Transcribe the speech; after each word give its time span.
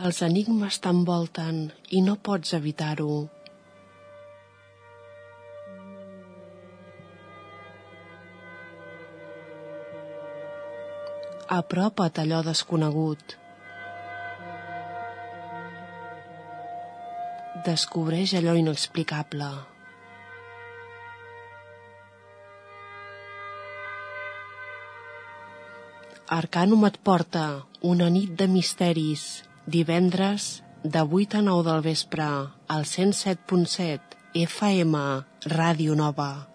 Els 0.00 0.22
enigmes 0.24 0.78
t'envolten 0.80 1.56
i 1.96 1.98
no 2.00 2.14
pots 2.26 2.54
evitar-ho. 2.56 3.16
Apropa't 11.56 12.20
allò 12.22 12.38
desconegut. 12.46 13.34
Descobreix 17.68 18.32
allò 18.40 18.56
inexplicable. 18.62 19.50
Arcanum 26.40 26.88
et 26.88 26.98
porta 27.04 27.46
una 27.92 28.08
nit 28.08 28.32
de 28.40 28.48
misteris, 28.48 29.28
divendres 29.70 30.64
de 30.82 31.00
8 31.00 31.38
a 31.38 31.42
9 31.42 31.70
del 31.70 31.80
vespre, 31.80 32.26
al 32.66 32.84
107.7 32.84 34.00
FM, 34.34 34.98
Ràdio 35.46 35.94
Nova. 35.94 36.49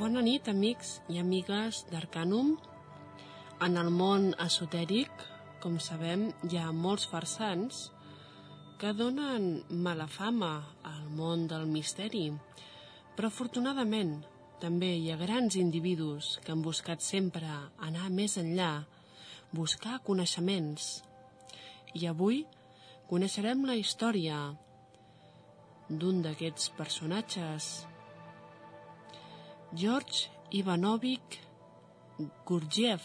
Bona 0.00 0.22
nit, 0.24 0.46
amics 0.48 0.94
i 1.12 1.18
amigues 1.20 1.82
d'Arcanum. 1.90 2.54
En 3.60 3.74
el 3.76 3.90
món 3.92 4.30
esotèric, 4.40 5.10
com 5.60 5.74
sabem, 5.76 6.22
hi 6.48 6.56
ha 6.56 6.70
molts 6.72 7.04
farsants 7.10 7.82
que 8.80 8.94
donen 8.96 9.50
mala 9.84 10.06
fama 10.08 10.54
al 10.88 11.02
món 11.18 11.44
del 11.50 11.66
misteri, 11.68 12.30
però 13.12 13.28
afortunadament 13.28 14.14
també 14.64 14.88
hi 14.94 15.12
ha 15.12 15.18
grans 15.20 15.60
individus 15.60 16.30
que 16.46 16.56
han 16.56 16.64
buscat 16.64 17.04
sempre 17.04 17.52
anar 17.90 18.08
més 18.08 18.38
enllà, 18.40 18.72
buscar 19.52 20.00
coneixements. 20.08 20.88
I 21.92 22.08
avui 22.08 22.46
coneixerem 23.12 23.68
la 23.68 23.76
història 23.76 24.40
d'un 25.92 26.24
d'aquests 26.24 26.72
personatges 26.80 27.72
George 29.72 30.28
Ivanovich 30.50 31.38
Gurdjieff, 32.44 33.04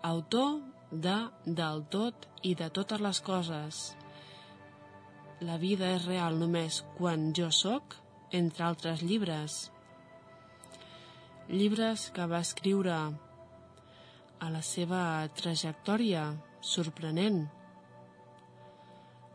autor 0.00 0.62
de 0.90 1.16
Del 1.44 1.82
tot 1.92 2.24
i 2.40 2.54
de 2.56 2.70
totes 2.72 3.02
les 3.04 3.20
coses. 3.20 3.80
La 5.44 5.58
vida 5.60 5.90
és 5.92 6.06
real 6.08 6.40
només 6.40 6.80
quan 6.96 7.34
jo 7.36 7.50
sóc, 7.52 7.98
entre 8.32 8.64
altres 8.64 9.04
llibres. 9.04 9.58
Llibres 11.52 12.08
que 12.16 12.30
va 12.32 12.40
escriure 12.40 12.96
a 14.40 14.50
la 14.56 14.64
seva 14.64 15.28
trajectòria 15.36 16.30
sorprenent. 16.64 17.44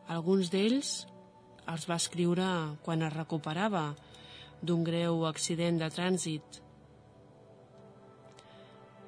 Alguns 0.10 0.50
d'ells 0.50 0.98
els 1.70 1.86
va 1.86 2.02
escriure 2.02 2.50
quan 2.82 3.06
es 3.06 3.14
recuperava, 3.14 3.92
d'un 4.62 4.84
greu 4.84 5.26
accident 5.28 5.78
de 5.82 5.90
trànsit. 5.94 6.62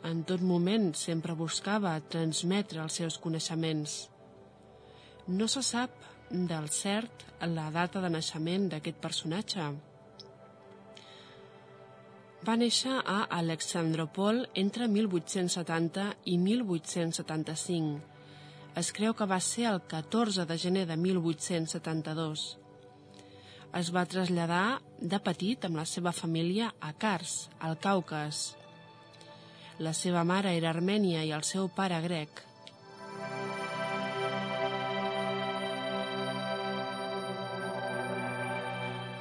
En 0.09 0.21
tot 0.23 0.41
moment 0.45 0.91
sempre 0.95 1.35
buscava 1.35 1.95
transmetre 2.13 2.81
els 2.83 2.99
seus 3.01 3.17
coneixements. 3.19 3.97
No 5.27 5.47
se 5.51 5.63
sap 5.65 5.95
del 6.31 6.69
cert 6.73 7.25
la 7.55 7.69
data 7.73 8.01
de 8.01 8.11
naixement 8.13 8.69
d'aquest 8.71 9.01
personatge. 9.01 9.65
Va 12.47 12.55
néixer 12.55 12.95
a 13.03 13.25
Alexandropol 13.39 14.45
entre 14.55 14.87
1870 14.87 16.07
i 16.31 16.37
1875. 16.39 17.99
Es 18.79 18.93
creu 18.95 19.13
que 19.17 19.27
va 19.27 19.41
ser 19.43 19.67
el 19.73 19.83
14 19.91 20.45
de 20.47 20.57
gener 20.57 20.87
de 20.87 20.95
1872 20.95 22.49
es 23.77 23.91
va 23.93 24.05
traslladar 24.09 24.79
de 25.01 25.17
petit 25.23 25.63
amb 25.63 25.79
la 25.79 25.85
seva 25.87 26.11
família 26.11 26.73
a 26.83 26.91
Kars, 26.91 27.47
al 27.63 27.77
Caucas. 27.79 28.55
La 29.79 29.93
seva 29.95 30.25
mare 30.27 30.51
era 30.57 30.73
armènia 30.73 31.23
i 31.23 31.31
el 31.31 31.45
seu 31.47 31.69
pare 31.71 32.01
grec. 32.03 32.41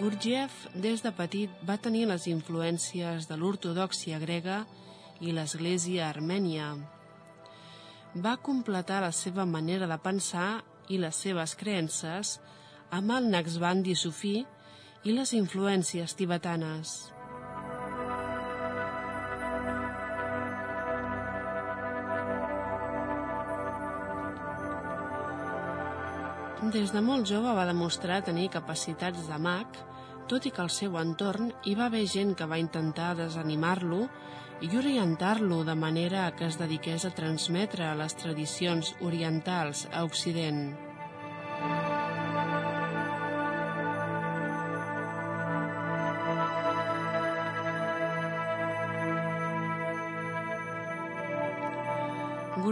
Gurdjieff, 0.00 0.66
des 0.75 1.02
de 1.02 1.12
petit, 1.14 1.54
va 1.62 1.78
tenir 1.78 2.06
les 2.10 2.26
influències 2.31 3.31
de 3.31 3.38
l'ortodoxia 3.38 4.19
grega 4.19 4.64
i 5.20 5.34
l'Església 5.34 6.08
armènia. 6.10 6.74
Va 8.14 8.36
completar 8.42 9.00
la 9.04 9.14
seva 9.14 9.46
manera 9.46 9.86
de 9.86 9.98
pensar 10.02 10.62
i 10.88 10.98
les 10.98 11.14
seves 11.14 11.54
creences 11.54 12.38
amb 12.90 13.12
el 13.14 13.31
Naxbandi 13.31 13.94
sufí 13.94 14.46
i 15.04 15.14
les 15.14 15.32
influències 15.36 16.14
tibetanes. 16.18 16.96
Des 26.72 26.90
de 26.90 27.00
molt 27.00 27.28
jove 27.30 27.52
va 27.54 27.68
demostrar 27.68 28.18
tenir 28.26 28.48
capacitats 28.50 29.28
de 29.30 29.38
mag, 29.38 29.78
tot 30.28 30.44
i 30.44 30.50
que 30.50 30.64
al 30.64 30.72
seu 30.74 30.98
entorn 31.00 31.52
hi 31.64 31.76
va 31.78 31.86
haver 31.86 32.02
gent 32.10 32.34
que 32.36 32.48
va 32.50 32.58
intentar 32.60 33.14
desanimar-lo 33.16 34.02
i 34.60 34.68
orientar-lo 34.76 35.62
de 35.64 35.78
manera 35.78 36.26
que 36.34 36.50
es 36.50 36.58
dediqués 36.58 37.06
a 37.06 37.14
transmetre 37.14 37.94
les 38.02 38.18
tradicions 38.18 38.92
orientals 39.00 39.86
a 39.92 40.04
Occident. 40.04 40.88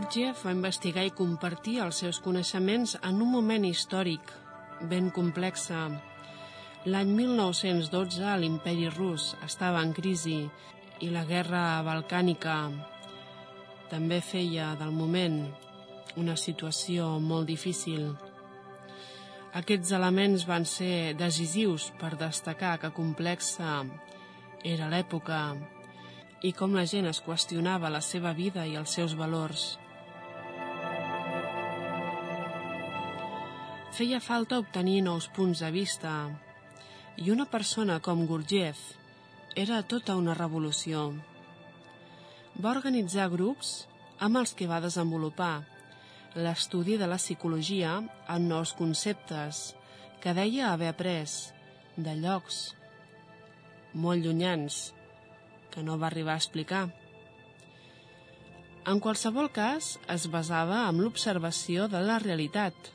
Gurdjieff 0.07 0.45
va 0.47 0.53
investigar 0.55 1.03
i 1.03 1.11
compartir 1.19 1.81
els 1.83 1.97
seus 1.99 2.21
coneixements 2.23 2.93
en 3.09 3.17
un 3.25 3.27
moment 3.27 3.65
històric 3.67 4.29
ben 4.87 5.09
complexa. 5.11 5.81
L'any 6.87 7.09
1912 7.11 8.35
l'imperi 8.39 8.85
rus 8.93 9.25
estava 9.43 9.81
en 9.83 9.91
crisi 9.97 10.37
i 11.03 11.09
la 11.11 11.25
guerra 11.27 11.83
balcànica 11.83 12.55
també 13.91 14.21
feia 14.23 14.69
del 14.79 14.93
moment 14.95 15.41
una 16.23 16.37
situació 16.39 17.09
molt 17.19 17.51
difícil. 17.51 18.05
Aquests 19.59 19.91
elements 19.99 20.45
van 20.47 20.69
ser 20.71 21.17
decisius 21.19 21.89
per 21.99 22.13
destacar 22.21 22.77
que 22.79 22.93
complexa 23.01 23.81
era 24.63 24.87
l'època 24.95 25.41
i 26.47 26.55
com 26.55 26.79
la 26.79 26.87
gent 26.87 27.11
es 27.11 27.21
qüestionava 27.27 27.91
la 27.91 28.05
seva 28.13 28.37
vida 28.39 28.69
i 28.71 28.79
els 28.79 28.95
seus 29.01 29.19
valors. 29.19 29.67
Feia 33.97 34.19
falta 34.21 34.59
obtenir 34.61 34.99
nous 35.01 35.25
punts 35.33 35.63
de 35.65 35.71
vista 35.73 36.11
i 37.17 37.31
una 37.33 37.47
persona 37.49 37.95
com 38.05 38.27
Gurdjieff 38.29 38.81
era 39.63 39.79
tota 39.89 40.19
una 40.21 40.35
revolució. 40.37 41.05
Va 42.61 42.75
organitzar 42.77 43.31
grups 43.33 43.71
amb 44.27 44.37
els 44.37 44.51
que 44.59 44.69
va 44.69 44.83
desenvolupar 44.85 45.63
l'estudi 46.37 46.99
de 47.01 47.09
la 47.09 47.17
psicologia 47.17 47.95
en 48.35 48.49
nous 48.51 48.75
conceptes 48.77 49.63
que 50.21 50.35
deia 50.37 50.75
haver 50.75 50.91
après 50.93 51.39
de 51.97 52.19
llocs 52.19 52.59
molt 53.95 54.21
llunyans 54.27 54.83
que 55.73 55.87
no 55.87 55.97
va 55.97 56.11
arribar 56.11 56.35
a 56.35 56.43
explicar. 56.43 56.83
En 58.85 59.01
qualsevol 59.01 59.49
cas, 59.57 59.95
es 60.13 60.29
basava 60.29 60.85
en 60.91 61.01
l'observació 61.01 61.89
de 61.89 62.05
la 62.05 62.21
realitat, 62.21 62.93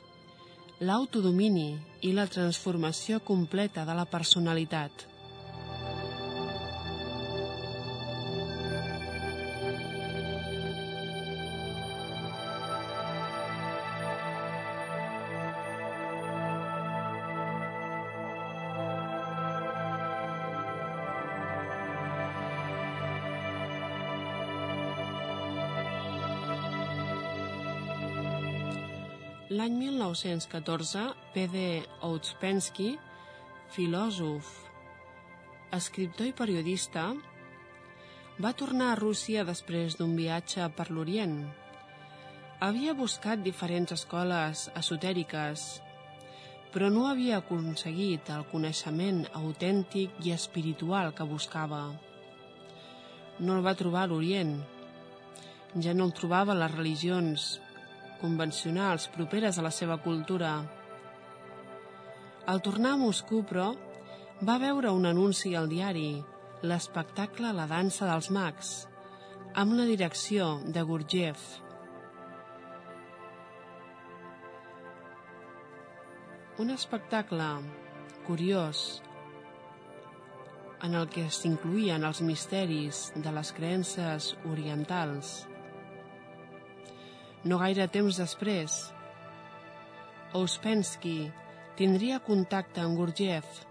l'autodomini 0.82 1.76
i 2.02 2.10
la 2.10 2.26
transformació 2.26 3.20
completa 3.22 3.84
de 3.86 3.94
la 3.94 4.06
personalitat. 4.10 5.11
1914, 29.82 31.00
P.D. 31.34 31.82
Ouspensky, 32.06 32.92
filòsof, 33.74 34.46
escriptor 35.74 36.28
i 36.30 36.34
periodista, 36.38 37.08
va 38.38 38.52
tornar 38.54 38.92
a 38.92 38.98
Rússia 39.00 39.42
després 39.48 39.96
d'un 39.98 40.12
viatge 40.14 40.68
per 40.76 40.86
l'Orient. 40.90 41.34
Havia 42.62 42.94
buscat 42.94 43.42
diferents 43.42 43.96
escoles 43.96 44.68
esotèriques, 44.78 45.66
però 46.70 46.92
no 46.92 47.08
havia 47.10 47.40
aconseguit 47.42 48.30
el 48.36 48.46
coneixement 48.52 49.24
autèntic 49.42 50.14
i 50.22 50.30
espiritual 50.36 51.10
que 51.10 51.26
buscava. 51.26 51.82
No 53.42 53.58
el 53.58 53.66
va 53.66 53.74
trobar 53.82 54.06
a 54.06 54.12
l'Orient. 54.14 54.54
Ja 55.82 55.96
no 55.96 56.06
el 56.06 56.14
trobava 56.14 56.54
a 56.54 56.60
les 56.62 56.74
religions 56.78 57.50
convencionals 58.22 59.08
properes 59.12 59.58
a 59.58 59.64
la 59.66 59.72
seva 59.74 59.98
cultura. 60.00 60.52
Al 62.46 62.62
tornar 62.62 62.94
a 62.94 63.00
Moscou, 63.00 63.42
però, 63.46 63.72
va 64.46 64.56
veure 64.62 64.94
un 64.94 65.06
anunci 65.10 65.52
al 65.58 65.68
diari, 65.70 66.22
l'espectacle 66.62 67.52
La 67.54 67.66
dansa 67.66 68.06
dels 68.06 68.30
mags, 68.30 68.72
amb 69.58 69.74
la 69.78 69.86
direcció 69.86 70.56
de 70.64 70.82
Gurdjieff. 70.86 71.60
Un 76.62 76.70
espectacle 76.70 77.46
curiós 78.26 79.02
en 80.82 80.94
el 80.98 81.08
que 81.10 81.28
s'incluïen 81.30 82.04
els 82.06 82.20
misteris 82.26 83.08
de 83.14 83.32
les 83.34 83.50
creences 83.56 84.32
orientals 84.50 85.40
no 87.44 87.58
gaire 87.58 87.88
temps 87.90 88.18
després, 88.20 88.74
Ouspensky 90.38 91.26
tindria 91.76 92.20
contacte 92.24 92.80
amb 92.80 92.96
Gurdjieff 92.96 93.64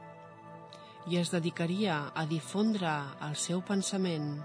i 1.09 1.17
es 1.17 1.31
dedicaria 1.33 1.95
a 2.13 2.25
difondre 2.29 2.91
el 3.27 3.37
seu 3.39 3.63
pensament. 3.65 4.35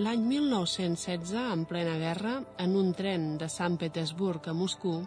L'any 0.00 0.22
1916, 0.22 1.34
en 1.52 1.66
plena 1.68 1.98
guerra, 1.98 2.38
en 2.62 2.76
un 2.78 2.94
tren 2.96 3.34
de 3.36 3.50
Sant 3.52 3.74
Petersburg 3.76 4.46
a 4.48 4.54
Moscou, 4.54 5.02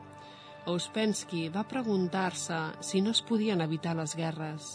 Ouspensky 0.64 1.50
va 1.52 1.66
preguntar-se 1.68 2.58
si 2.80 3.02
no 3.04 3.12
es 3.12 3.20
podien 3.28 3.60
evitar 3.62 3.98
les 4.00 4.14
guerres. 4.16 4.68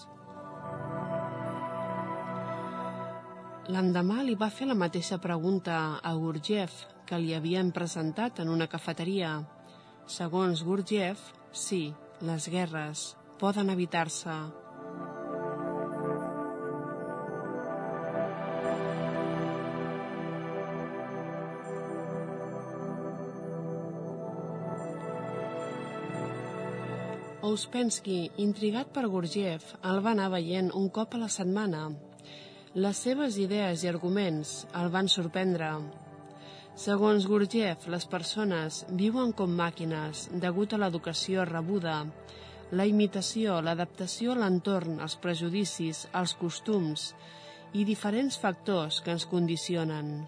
L'endemà 3.73 4.19
li 4.25 4.35
va 4.37 4.51
fer 4.53 4.69
la 4.69 4.77
mateixa 4.77 5.17
pregunta 5.21 5.79
a 6.05 6.13
Gurdjieff, 6.13 6.85
que 7.09 7.17
li 7.17 7.33
havien 7.33 7.73
presentat 7.73 8.43
en 8.45 8.53
una 8.53 8.69
cafeteria. 8.69 9.33
Segons 10.05 10.61
Gurdjieff, 10.65 11.33
sí, 11.53 11.95
les 12.21 12.53
guerres 12.53 13.15
poden 13.41 13.73
evitar-se. 13.73 14.37
Ouspensky, 27.49 28.29
intrigat 28.45 28.91
per 28.93 29.07
Gurdjieff, 29.09 29.71
el 29.91 30.03
va 30.05 30.11
anar 30.13 30.27
veient 30.35 30.67
un 30.77 30.91
cop 30.93 31.15
a 31.17 31.21
la 31.23 31.31
setmana. 31.33 31.87
Les 32.85 33.01
seves 33.07 33.39
idees 33.41 33.85
i 33.85 33.89
arguments 33.89 34.51
el 34.77 34.91
van 34.93 35.09
sorprendre. 35.09 35.71
Segons 36.77 37.25
Gurdjieff, 37.31 37.89
les 37.95 38.05
persones 38.13 38.83
viuen 39.01 39.33
com 39.33 39.57
màquines 39.63 40.27
degut 40.45 40.77
a 40.77 40.83
l'educació 40.83 41.49
rebuda, 41.49 41.97
la 42.71 42.85
imitació, 42.85 43.63
l'adaptació 43.65 44.35
a 44.35 44.41
l'entorn, 44.43 44.99
els 45.01 45.17
prejudicis, 45.17 46.05
els 46.21 46.37
costums 46.37 47.15
i 47.73 47.89
diferents 47.89 48.37
factors 48.45 49.01
que 49.01 49.17
ens 49.17 49.25
condicionen. 49.31 50.19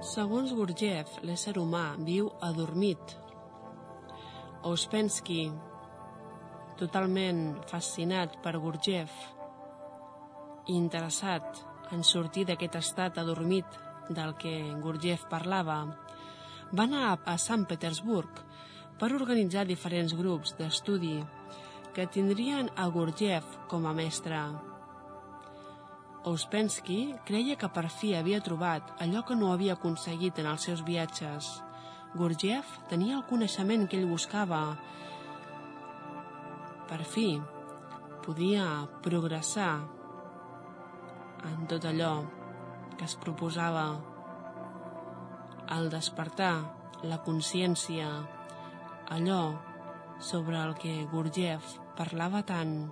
Segons 0.00 0.54
Gurdjieff, 0.56 1.18
l'ésser 1.28 1.52
humà 1.60 1.90
viu 2.00 2.30
adormit. 2.40 3.12
Ouspensky, 4.64 5.42
totalment 6.80 7.58
fascinat 7.68 8.38
per 8.40 8.54
Gurdjieff 8.62 9.12
interessat 10.72 11.60
en 11.92 12.00
sortir 12.00 12.46
d'aquest 12.48 12.80
estat 12.80 13.20
adormit 13.20 13.66
del 14.08 14.32
que 14.40 14.54
Gurdjieff 14.80 15.28
parlava, 15.28 15.82
va 16.72 16.88
anar 16.88 17.18
a 17.26 17.36
Sant 17.36 17.68
Petersburg 17.68 18.40
per 18.96 19.12
organitzar 19.20 19.66
diferents 19.68 20.16
grups 20.16 20.56
d'estudi 20.56 21.18
que 21.92 22.08
tindrien 22.08 22.72
a 22.76 22.88
Gurdjieff 22.88 23.66
com 23.68 23.84
a 23.84 23.92
mestre. 23.92 24.69
Ouspensky 26.28 27.14
creia 27.24 27.54
que 27.56 27.68
per 27.72 27.86
fi 27.88 28.10
havia 28.12 28.42
trobat 28.44 28.90
allò 29.00 29.22
que 29.24 29.36
no 29.38 29.54
havia 29.54 29.78
aconseguit 29.78 30.36
en 30.42 30.50
els 30.50 30.66
seus 30.68 30.82
viatges. 30.84 31.48
Gurdjieff 32.12 32.74
tenia 32.90 33.14
el 33.16 33.24
coneixement 33.30 33.86
que 33.88 33.96
ell 33.96 34.10
buscava. 34.10 34.60
Per 36.90 37.00
fi, 37.08 37.40
podia 38.26 38.66
progressar 39.00 39.72
en 41.48 41.64
tot 41.72 41.88
allò 41.88 42.12
que 42.98 43.08
es 43.08 43.16
proposava. 43.16 43.88
Al 45.72 45.88
despertar 45.88 46.54
la 47.08 47.22
consciència, 47.24 48.12
allò 49.08 49.42
sobre 50.20 50.60
el 50.60 50.76
que 50.76 50.98
Gurdjieff 51.08 51.78
parlava 51.96 52.44
tant 52.44 52.90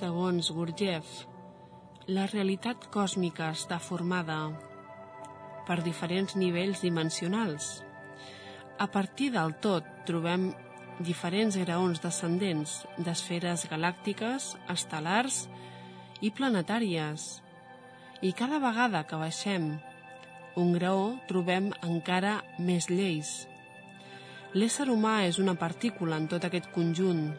Segons 0.00 0.46
Gurdjieff, 0.56 1.08
la 2.08 2.22
realitat 2.30 2.86
còsmica 2.94 3.50
està 3.52 3.76
formada 3.84 4.36
per 5.66 5.76
diferents 5.84 6.38
nivells 6.40 6.80
dimensionals. 6.80 7.66
A 8.80 8.86
partir 8.94 9.26
del 9.34 9.52
tot 9.60 9.84
trobem 10.08 10.46
diferents 11.04 11.58
graons 11.60 12.00
descendents 12.00 12.78
d'esferes 12.96 13.66
galàctiques, 13.68 14.54
estel·lars 14.72 15.42
i 16.24 16.32
planetàries. 16.32 17.28
I 18.24 18.32
cada 18.40 18.62
vegada 18.64 19.04
que 19.04 19.20
baixem 19.20 19.68
un 20.56 20.72
graó 20.78 21.04
trobem 21.28 21.74
encara 21.84 22.38
més 22.56 22.88
lleis. 22.88 23.36
L'ésser 24.56 24.88
humà 24.88 25.26
és 25.28 25.44
una 25.44 25.58
partícula 25.60 26.16
en 26.16 26.32
tot 26.32 26.48
aquest 26.48 26.72
conjunt, 26.72 27.34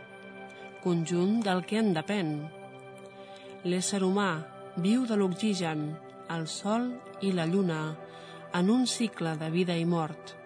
conjunt 0.84 1.40
del 1.46 1.64
que 1.68 1.80
en 1.82 1.94
depèn. 1.96 2.34
L'ésser 3.70 4.02
humà 4.04 4.32
viu 4.82 5.06
de 5.06 5.18
l'oxigen, 5.20 5.92
el 6.34 6.48
sol 6.48 6.90
i 7.22 7.34
la 7.38 7.46
lluna 7.46 7.82
en 8.58 8.70
un 8.70 8.88
cicle 8.88 9.36
de 9.40 9.50
vida 9.54 9.78
i 9.78 9.86
mort. 9.86 10.41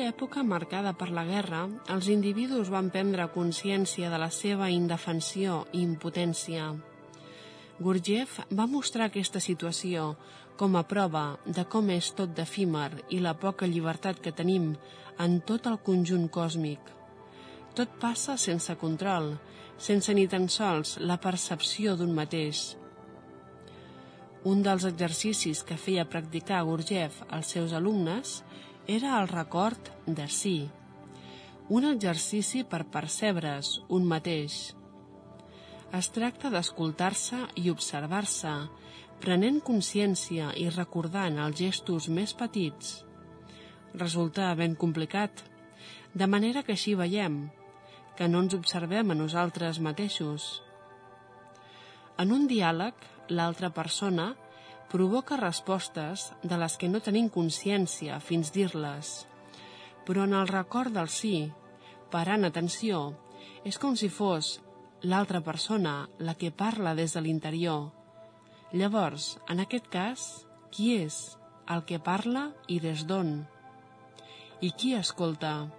Aquella 0.00 0.16
època 0.16 0.42
marcada 0.42 0.94
per 0.96 1.10
la 1.12 1.26
guerra, 1.28 1.66
els 1.92 2.06
individus 2.08 2.70
van 2.72 2.86
prendre 2.88 3.26
consciència 3.34 4.08
de 4.08 4.16
la 4.16 4.30
seva 4.32 4.70
indefensió 4.72 5.66
i 5.76 5.82
impotència. 5.84 6.70
Gurdjieff 7.78 8.40
va 8.48 8.64
mostrar 8.66 9.10
aquesta 9.10 9.42
situació 9.44 10.14
com 10.56 10.76
a 10.76 10.86
prova 10.88 11.36
de 11.44 11.66
com 11.68 11.90
és 11.92 12.08
tot 12.16 12.32
d'efímer 12.32 13.04
i 13.10 13.20
la 13.20 13.34
poca 13.36 13.68
llibertat 13.68 14.22
que 14.24 14.32
tenim 14.32 14.72
en 15.18 15.40
tot 15.44 15.68
el 15.68 15.76
conjunt 15.84 16.30
còsmic. 16.32 16.80
Tot 17.76 18.00
passa 18.00 18.38
sense 18.40 18.72
control, 18.80 19.34
sense 19.76 20.14
ni 20.16 20.26
tan 20.28 20.48
sols 20.48 20.96
la 20.96 21.20
percepció 21.20 21.92
d'un 21.96 22.16
mateix. 22.16 22.70
Un 24.48 24.64
dels 24.64 24.88
exercicis 24.88 25.60
que 25.60 25.76
feia 25.76 26.08
practicar 26.08 26.64
Gurdjieff 26.64 27.20
als 27.28 27.52
seus 27.52 27.76
alumnes 27.76 28.40
era 28.86 29.20
el 29.20 29.28
record 29.28 29.90
de 30.06 30.26
si, 30.28 30.68
un 31.70 31.84
exercici 31.86 32.64
per 32.66 32.82
percebre's 32.90 33.76
un 33.88 34.06
mateix. 34.10 34.74
Es 35.94 36.08
tracta 36.14 36.50
d'escoltar-se 36.50 37.44
i 37.60 37.70
observar-se, 37.70 38.54
prenent 39.20 39.60
consciència 39.60 40.50
i 40.56 40.66
recordant 40.72 41.38
els 41.44 41.60
gestos 41.60 42.08
més 42.08 42.34
petits. 42.34 43.04
Resulta 43.94 44.48
ben 44.58 44.74
complicat, 44.74 45.44
de 46.14 46.26
manera 46.26 46.62
que 46.66 46.74
així 46.74 46.96
veiem 46.98 47.44
que 48.18 48.28
no 48.28 48.42
ens 48.44 48.54
observem 48.58 49.12
a 49.12 49.18
nosaltres 49.18 49.78
mateixos. 49.80 50.50
En 52.20 52.34
un 52.36 52.48
diàleg, 52.50 52.94
l'altra 53.30 53.70
persona 53.70 54.34
provoca 54.90 55.38
respostes 55.38 56.32
de 56.42 56.56
les 56.58 56.74
que 56.76 56.88
no 56.90 57.00
tenim 57.04 57.28
consciència 57.30 58.18
fins 58.18 58.50
dir-les. 58.50 59.12
Però 60.06 60.24
en 60.26 60.34
el 60.34 60.50
record 60.50 60.90
del 60.96 61.08
sí, 61.08 61.52
parant 62.10 62.44
atenció, 62.48 63.12
és 63.62 63.78
com 63.78 63.94
si 63.94 64.10
fos 64.10 64.58
l'altra 65.02 65.40
persona 65.46 66.08
la 66.18 66.34
que 66.34 66.50
parla 66.50 66.96
des 66.98 67.14
de 67.14 67.22
l'interior. 67.22 67.92
Llavors, 68.72 69.36
en 69.48 69.62
aquest 69.62 69.86
cas, 69.92 70.26
qui 70.74 70.92
és 70.98 71.20
el 71.70 71.84
que 71.86 72.00
parla 72.02 72.50
i 72.66 72.80
des 72.82 73.06
d'on? 73.06 73.44
I 74.60 74.72
qui 74.74 74.92
escolta? 74.98 75.70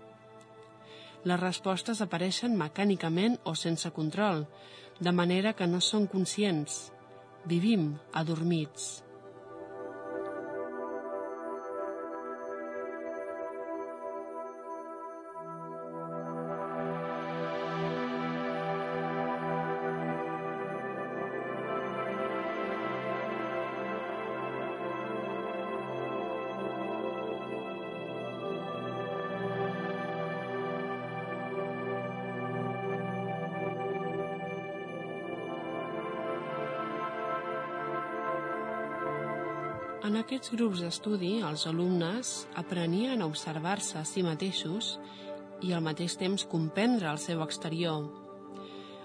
Les 1.28 1.40
respostes 1.40 2.00
apareixen 2.02 2.56
mecànicament 2.58 3.38
o 3.44 3.54
sense 3.60 3.92
control, 3.92 4.48
de 5.00 5.12
manera 5.12 5.54
que 5.54 5.68
no 5.68 5.84
són 5.84 6.08
conscients. 6.08 6.92
Vivim 7.46 8.00
adormits. 8.14 9.11
Aquests 40.32 40.54
grups 40.56 40.80
d'estudi, 40.80 41.30
els 41.44 41.66
alumnes 41.68 42.30
aprenien 42.56 43.20
a 43.20 43.26
observar-se 43.28 43.98
a 44.00 44.06
si 44.08 44.22
mateixos 44.24 44.94
i 45.68 45.74
al 45.76 45.84
mateix 45.84 46.16
temps 46.16 46.46
comprendre 46.48 47.10
el 47.12 47.20
seu 47.20 47.44
exterior. 47.44 48.06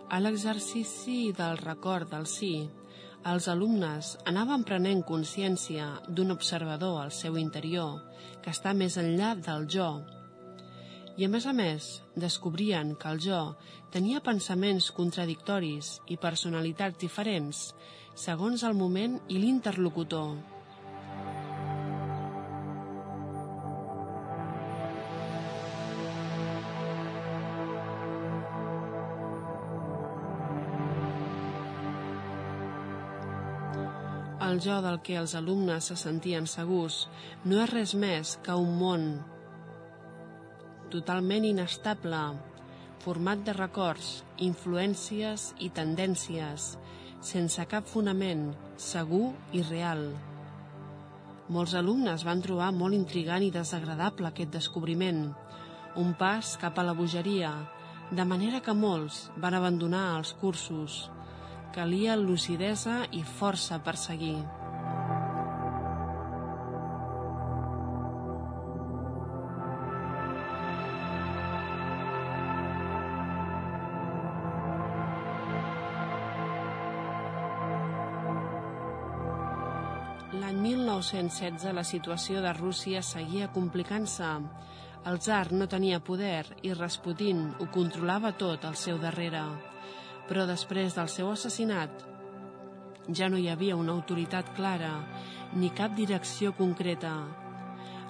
A 0.06 0.21
l'exercici 0.23 1.33
del 1.35 1.59
record 1.59 2.14
del 2.14 2.30
sí, 2.30 2.52
els 3.26 3.50
alumnes 3.50 4.12
anaven 4.30 4.62
prenent 4.71 5.02
consciència 5.02 5.90
d'un 6.06 6.30
observador 6.30 7.02
al 7.02 7.11
seu 7.11 7.42
interior 7.42 7.99
que 8.45 8.54
està 8.54 8.71
més 8.71 8.95
enllà 8.95 9.35
del 9.35 9.66
jo. 9.66 9.90
I 11.18 11.26
a 11.26 11.33
més 11.33 11.50
a 11.50 11.59
més, 11.59 12.04
descobrien 12.14 12.95
que 12.95 13.11
el 13.11 13.18
jo 13.18 13.45
tenia 13.90 14.23
pensaments 14.23 14.92
contradictoris 14.95 15.97
i 16.06 16.23
personalitats 16.23 17.02
diferents 17.02 17.73
segons 18.14 18.62
el 18.62 18.78
moment 18.78 19.25
i 19.26 19.42
l'interlocutor. 19.42 20.54
El 34.56 34.62
jo 34.64 34.76
del 34.80 35.02
que 35.04 35.18
els 35.20 35.34
alumnes 35.36 35.90
se 35.90 35.94
sentien 36.00 36.46
segurs 36.48 36.94
no 37.44 37.58
és 37.60 37.68
res 37.68 37.90
més 37.92 38.30
que 38.46 38.54
un 38.56 38.70
món 38.80 39.02
totalment 40.94 41.44
inestable, 41.44 42.20
format 43.04 43.42
de 43.44 43.52
records, 43.52 44.22
influències 44.46 45.44
i 45.60 45.68
tendències, 45.76 46.70
sense 47.20 47.66
cap 47.68 47.84
fonament, 47.90 48.46
segur 48.80 49.34
i 49.52 49.60
real. 49.66 50.06
Molts 51.52 51.76
alumnes 51.76 52.25
van 52.25 52.40
trobar 52.46 52.70
molt 52.78 52.96
intrigant 52.96 53.44
i 53.44 53.52
desagradable 53.52 54.30
aquest 54.30 54.56
descobriment, 54.56 55.26
un 56.00 56.16
pas 56.16 56.54
cap 56.64 56.80
a 56.80 56.86
la 56.88 56.96
bogeria, 56.96 57.52
de 58.08 58.25
manera 58.25 58.64
que 58.64 58.72
molts 58.72 59.26
van 59.36 59.60
abandonar 59.60 60.06
els 60.16 60.32
cursos. 60.40 61.02
Calia 61.75 62.16
lucidesa 62.16 63.02
i 63.12 63.23
força 63.23 63.78
per 63.78 63.96
seguir. 64.00 64.38
L'any 80.37 80.58
1916 80.62 81.73
la 81.76 81.85
situació 81.87 82.42
de 82.44 82.52
Rússia 82.56 83.00
seguia 83.02 83.49
complicant-se. 83.54 84.32
El 85.06 85.20
tsar 85.23 85.52
no 85.52 85.68
tenia 85.70 86.02
poder 86.02 86.44
i 86.66 86.75
Rasputin 86.75 87.46
ho 87.61 87.70
controlava 87.78 88.35
tot 88.42 88.66
al 88.66 88.76
seu 88.82 88.99
darrere. 88.99 89.46
Però 90.26 90.47
després 90.49 90.97
del 90.97 91.11
seu 91.12 91.30
assassinat 91.30 92.04
ja 93.14 93.28
no 93.30 93.38
hi 93.38 93.49
havia 93.49 93.76
una 93.78 93.95
autoritat 93.95 94.50
clara 94.56 94.92
ni 95.54 95.71
cap 95.71 95.95
direcció 95.95 96.52
concreta. 96.59 97.14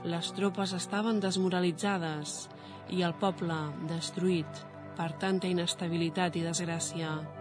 Les 0.09 0.31
tropes 0.33 0.73
estaven 0.77 1.21
desmoralitzades 1.21 2.37
i 2.97 3.03
el 3.03 3.17
poble 3.21 3.59
destruït 3.91 4.63
per 4.97 5.11
tanta 5.21 5.51
inestabilitat 5.51 6.39
i 6.41 6.47
desgràcia. 6.47 7.36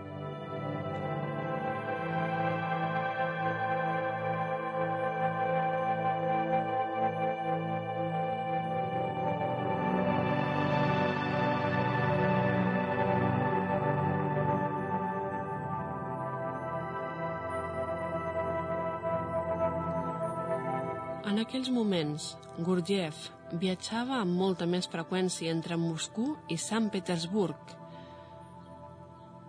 Aquells 21.45 21.69
moments, 21.69 22.31
Gurdjieff 22.57 23.29
viatjava 23.61 24.17
amb 24.17 24.33
molta 24.33 24.65
més 24.65 24.87
freqüència 24.89 25.53
entre 25.53 25.77
Moscou 25.77 26.33
i 26.49 26.57
Sant 26.57 26.89
Petersburg. 26.89 27.75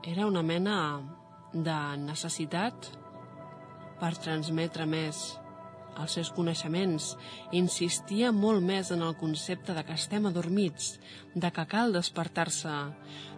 Era 0.05 0.27
una 0.29 0.43
mena 0.45 0.77
de 1.53 1.79
necessitat 2.03 2.91
per 3.97 4.13
transmetre 4.21 4.85
més 4.87 5.25
els 5.97 6.19
seus 6.19 6.29
coneixements. 6.37 7.15
Insistia 7.57 8.29
molt 8.29 8.61
més 8.61 8.93
en 8.93 9.01
el 9.03 9.17
concepte 9.17 9.73
de 9.73 9.83
que 9.89 9.97
estem 9.97 10.29
adormits, 10.29 10.99
de 11.35 11.49
que 11.49 11.65
cal 11.73 11.97
despertar-se. 11.97 12.77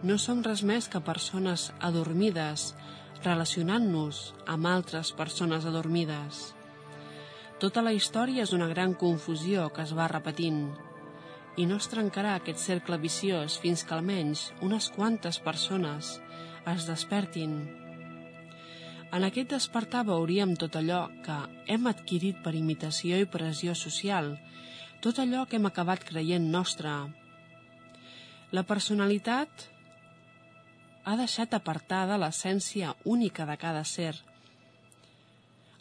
No 0.02 0.18
som 0.18 0.42
res 0.42 0.66
més 0.66 0.90
que 0.90 1.04
persones 1.06 1.70
adormides, 1.78 2.72
relacionant-nos 3.22 4.32
amb 4.50 4.74
altres 4.74 5.14
persones 5.14 5.64
adormides. 5.70 6.57
Tota 7.58 7.82
la 7.82 7.90
història 7.90 8.44
és 8.46 8.52
una 8.54 8.68
gran 8.70 8.92
confusió 8.94 9.64
que 9.74 9.82
es 9.82 9.90
va 9.98 10.04
repetint 10.10 10.60
i 11.58 11.64
no 11.66 11.78
es 11.82 11.88
trencarà 11.90 12.36
aquest 12.38 12.60
cercle 12.62 13.00
viciós 13.02 13.56
fins 13.58 13.82
que 13.82 13.96
almenys 13.96 14.44
unes 14.62 14.86
quantes 14.94 15.40
persones 15.42 16.12
es 16.72 16.86
despertin. 16.86 17.56
En 19.10 19.26
aquest 19.26 19.50
despertar 19.56 20.04
veuríem 20.06 20.54
tot 20.60 20.78
allò 20.78 21.00
que 21.26 21.40
hem 21.74 21.90
adquirit 21.90 22.38
per 22.44 22.54
imitació 22.54 23.18
i 23.18 23.26
pressió 23.26 23.74
social, 23.74 24.36
tot 25.02 25.18
allò 25.18 25.42
que 25.50 25.58
hem 25.58 25.66
acabat 25.66 26.06
creient 26.06 26.46
nostre. 26.54 26.94
La 28.54 28.62
personalitat 28.70 29.66
ha 31.02 31.18
deixat 31.18 31.58
apartada 31.58 32.22
l'essència 32.22 32.94
única 33.18 33.50
de 33.50 33.58
cada 33.58 33.82
ser– 33.82 34.14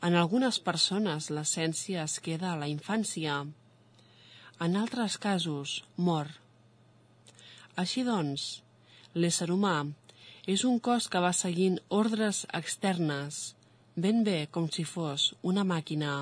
en 0.06 0.16
algunes 0.16 0.60
persones 0.62 1.32
l'essència 1.34 2.04
es 2.06 2.20
queda 2.22 2.52
a 2.54 2.60
la 2.60 2.68
infància, 2.70 3.40
en 4.62 4.76
altres 4.78 5.18
casos 5.18 5.84
mor. 5.98 6.30
Així 7.78 8.04
doncs, 8.06 8.62
l'ésser 9.14 9.50
humà 9.54 9.78
és 10.48 10.64
un 10.70 10.80
cos 10.80 11.10
que 11.12 11.22
va 11.22 11.34
seguint 11.34 11.80
ordres 11.90 12.46
externes, 12.60 13.56
ben 13.96 14.24
bé 14.24 14.46
com 14.52 14.70
si 14.70 14.86
fos 14.86 15.32
una 15.42 15.66
màquina. 15.66 16.14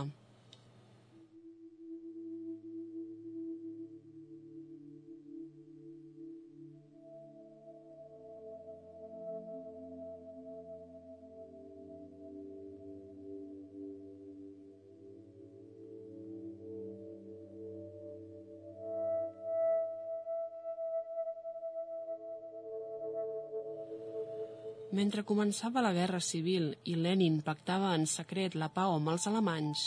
Mentre 25.05 25.21
començava 25.21 25.83
la 25.85 25.91
Guerra 25.93 26.17
Civil 26.17 26.71
i 26.89 26.95
Lenin 26.97 27.35
pactava 27.45 27.91
en 27.93 28.07
secret 28.09 28.55
la 28.57 28.71
pau 28.73 28.95
amb 28.95 29.11
els 29.11 29.27
alemanys, 29.29 29.83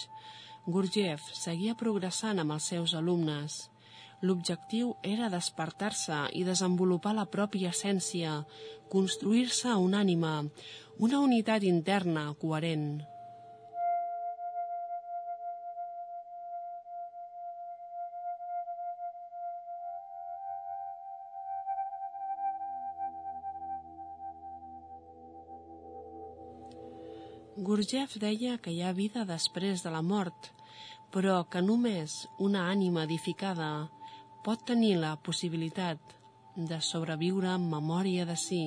Gurdjieff 0.71 1.33
seguia 1.35 1.75
progressant 1.81 2.39
amb 2.39 2.55
els 2.55 2.69
seus 2.71 2.95
alumnes. 2.95 3.57
L'objectiu 4.23 4.93
era 5.03 5.33
despertar-se 5.35 6.21
i 6.39 6.45
desenvolupar 6.47 7.17
la 7.19 7.27
pròpia 7.35 7.75
essència, 7.75 8.37
construir-se 8.95 9.75
un 9.89 9.99
ànima, 9.99 10.37
una 11.03 11.25
unitat 11.27 11.67
interna 11.67 12.29
coherent. 12.39 12.93
Gurdjieff 27.69 28.15
deia 28.17 28.55
que 28.65 28.73
hi 28.73 28.79
ha 28.81 28.95
vida 28.97 29.27
després 29.29 29.83
de 29.85 29.91
la 29.93 30.01
mort, 30.01 30.47
però 31.13 31.43
que 31.53 31.61
només 31.61 32.15
una 32.47 32.63
ànima 32.73 33.03
edificada 33.05 33.69
pot 34.47 34.65
tenir 34.71 34.95
la 35.03 35.11
possibilitat 35.21 36.17
de 36.57 36.81
sobreviure 36.81 37.53
en 37.53 37.69
memòria 37.69 38.25
de 38.25 38.39
si. 38.41 38.63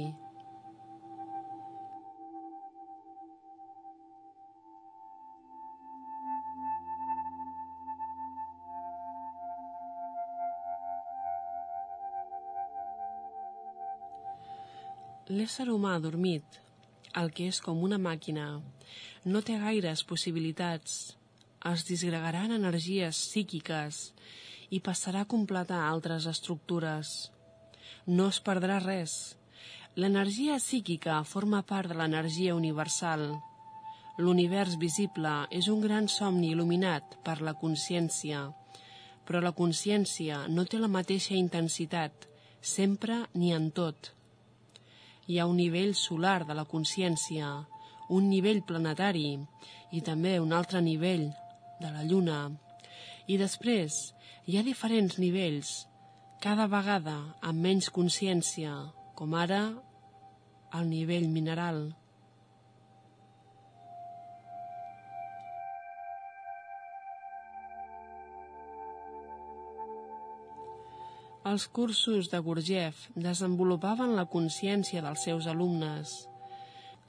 L'ésser 15.32 15.72
humà 15.74 15.98
dormit 16.04 16.68
el 17.20 17.32
que 17.36 17.48
és 17.52 17.60
com 17.64 17.82
una 17.84 17.98
màquina, 18.02 18.46
no 19.26 19.42
té 19.46 19.58
gaires 19.62 20.04
possibilitats. 20.08 21.18
Es 21.72 21.84
disgregaran 21.86 22.54
energies 22.56 23.20
psíquiques 23.20 24.00
i 24.74 24.80
passarà 24.82 25.26
a 25.26 25.30
completar 25.34 25.82
altres 25.88 26.26
estructures. 26.32 27.32
No 28.08 28.30
es 28.34 28.40
perdrà 28.42 28.80
res. 28.82 29.36
L'energia 29.96 30.58
psíquica 30.58 31.20
forma 31.28 31.62
part 31.74 31.92
de 31.92 31.98
l'energia 32.00 32.56
universal. 32.56 33.28
L'univers 34.18 34.78
visible 34.80 35.36
és 35.52 35.68
un 35.74 35.84
gran 35.84 36.08
somni 36.10 36.54
il·luminat 36.56 37.20
per 37.26 37.42
la 37.42 37.54
consciència, 37.66 38.48
però 39.28 39.44
la 39.44 39.54
consciència 39.58 40.46
no 40.48 40.66
té 40.66 40.80
la 40.80 40.92
mateixa 40.92 41.36
intensitat, 41.36 42.28
sempre 42.62 43.26
ni 43.36 43.54
en 43.58 43.70
tot 43.76 44.14
hi 45.32 45.38
ha 45.40 45.46
un 45.48 45.56
nivell 45.56 45.94
solar 45.96 46.42
de 46.44 46.56
la 46.58 46.66
consciència, 46.68 47.50
un 48.12 48.26
nivell 48.28 48.58
planetari 48.68 49.38
i 49.96 50.02
també 50.04 50.34
un 50.44 50.52
altre 50.52 50.82
nivell 50.84 51.30
de 51.80 51.92
la 51.94 52.04
Lluna. 52.04 52.40
I 53.32 53.38
després 53.40 54.02
hi 54.44 54.58
ha 54.60 54.66
diferents 54.68 55.16
nivells, 55.24 55.72
cada 56.44 56.68
vegada 56.68 57.16
amb 57.48 57.64
menys 57.64 57.88
consciència, 57.96 58.76
com 59.16 59.38
ara 59.40 59.62
el 60.76 60.92
nivell 60.92 61.30
mineral. 61.32 61.86
Els 71.52 71.66
cursos 71.68 72.30
de 72.32 72.40
Gurdjieff 72.40 73.10
desenvolupaven 73.20 74.14
la 74.16 74.24
consciència 74.34 75.02
dels 75.04 75.26
seus 75.28 75.50
alumnes. 75.52 76.14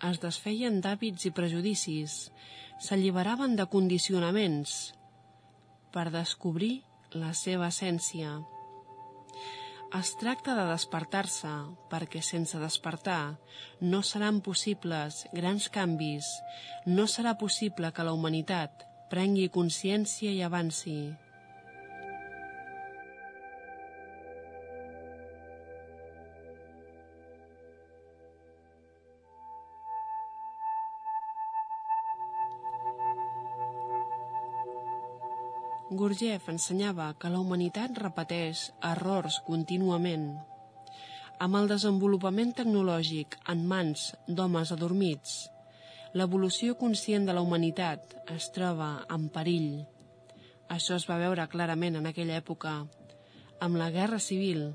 Es 0.08 0.18
desfeien 0.24 0.80
d'hàbits 0.82 1.28
i 1.28 1.30
prejudicis, 1.36 2.16
s'alliberaven 2.82 3.54
de 3.60 3.68
condicionaments, 3.70 4.72
per 5.94 6.08
descobrir 6.10 6.72
la 7.14 7.30
seva 7.38 7.68
essència. 7.70 8.34
Es 9.94 10.14
tracta 10.18 10.56
de 10.58 10.66
despertar-se, 10.72 11.52
perquè 11.92 12.24
sense 12.26 12.58
despertar 12.58 13.36
no 13.80 14.02
seran 14.02 14.40
possibles 14.42 15.22
grans 15.36 15.68
canvis, 15.70 16.26
no 16.86 17.06
serà 17.06 17.36
possible 17.38 17.92
que 17.94 18.08
la 18.08 18.16
humanitat 18.16 18.88
prengui 19.12 19.52
consciència 19.52 20.32
i 20.32 20.42
avanci. 20.42 21.12
Gurdjieff 36.02 36.48
ensenyava 36.50 37.04
que 37.22 37.28
la 37.30 37.38
humanitat 37.38 37.98
repeteix 38.02 38.62
errors 38.88 39.36
contínuament. 39.46 40.24
Amb 41.44 41.58
el 41.60 41.68
desenvolupament 41.70 42.50
tecnològic 42.58 43.36
en 43.52 43.62
mans 43.70 44.08
d'homes 44.26 44.72
adormits, 44.74 45.36
l'evolució 46.18 46.74
conscient 46.80 47.30
de 47.30 47.38
la 47.38 47.46
humanitat 47.46 48.18
es 48.34 48.50
troba 48.56 48.90
en 49.14 49.30
perill. 49.36 49.70
Això 50.74 50.98
es 50.98 51.06
va 51.06 51.22
veure 51.22 51.46
clarament 51.54 52.00
en 52.02 52.10
aquella 52.10 52.42
època, 52.42 52.74
amb 53.62 53.78
la 53.78 53.92
Guerra 53.94 54.18
Civil. 54.18 54.72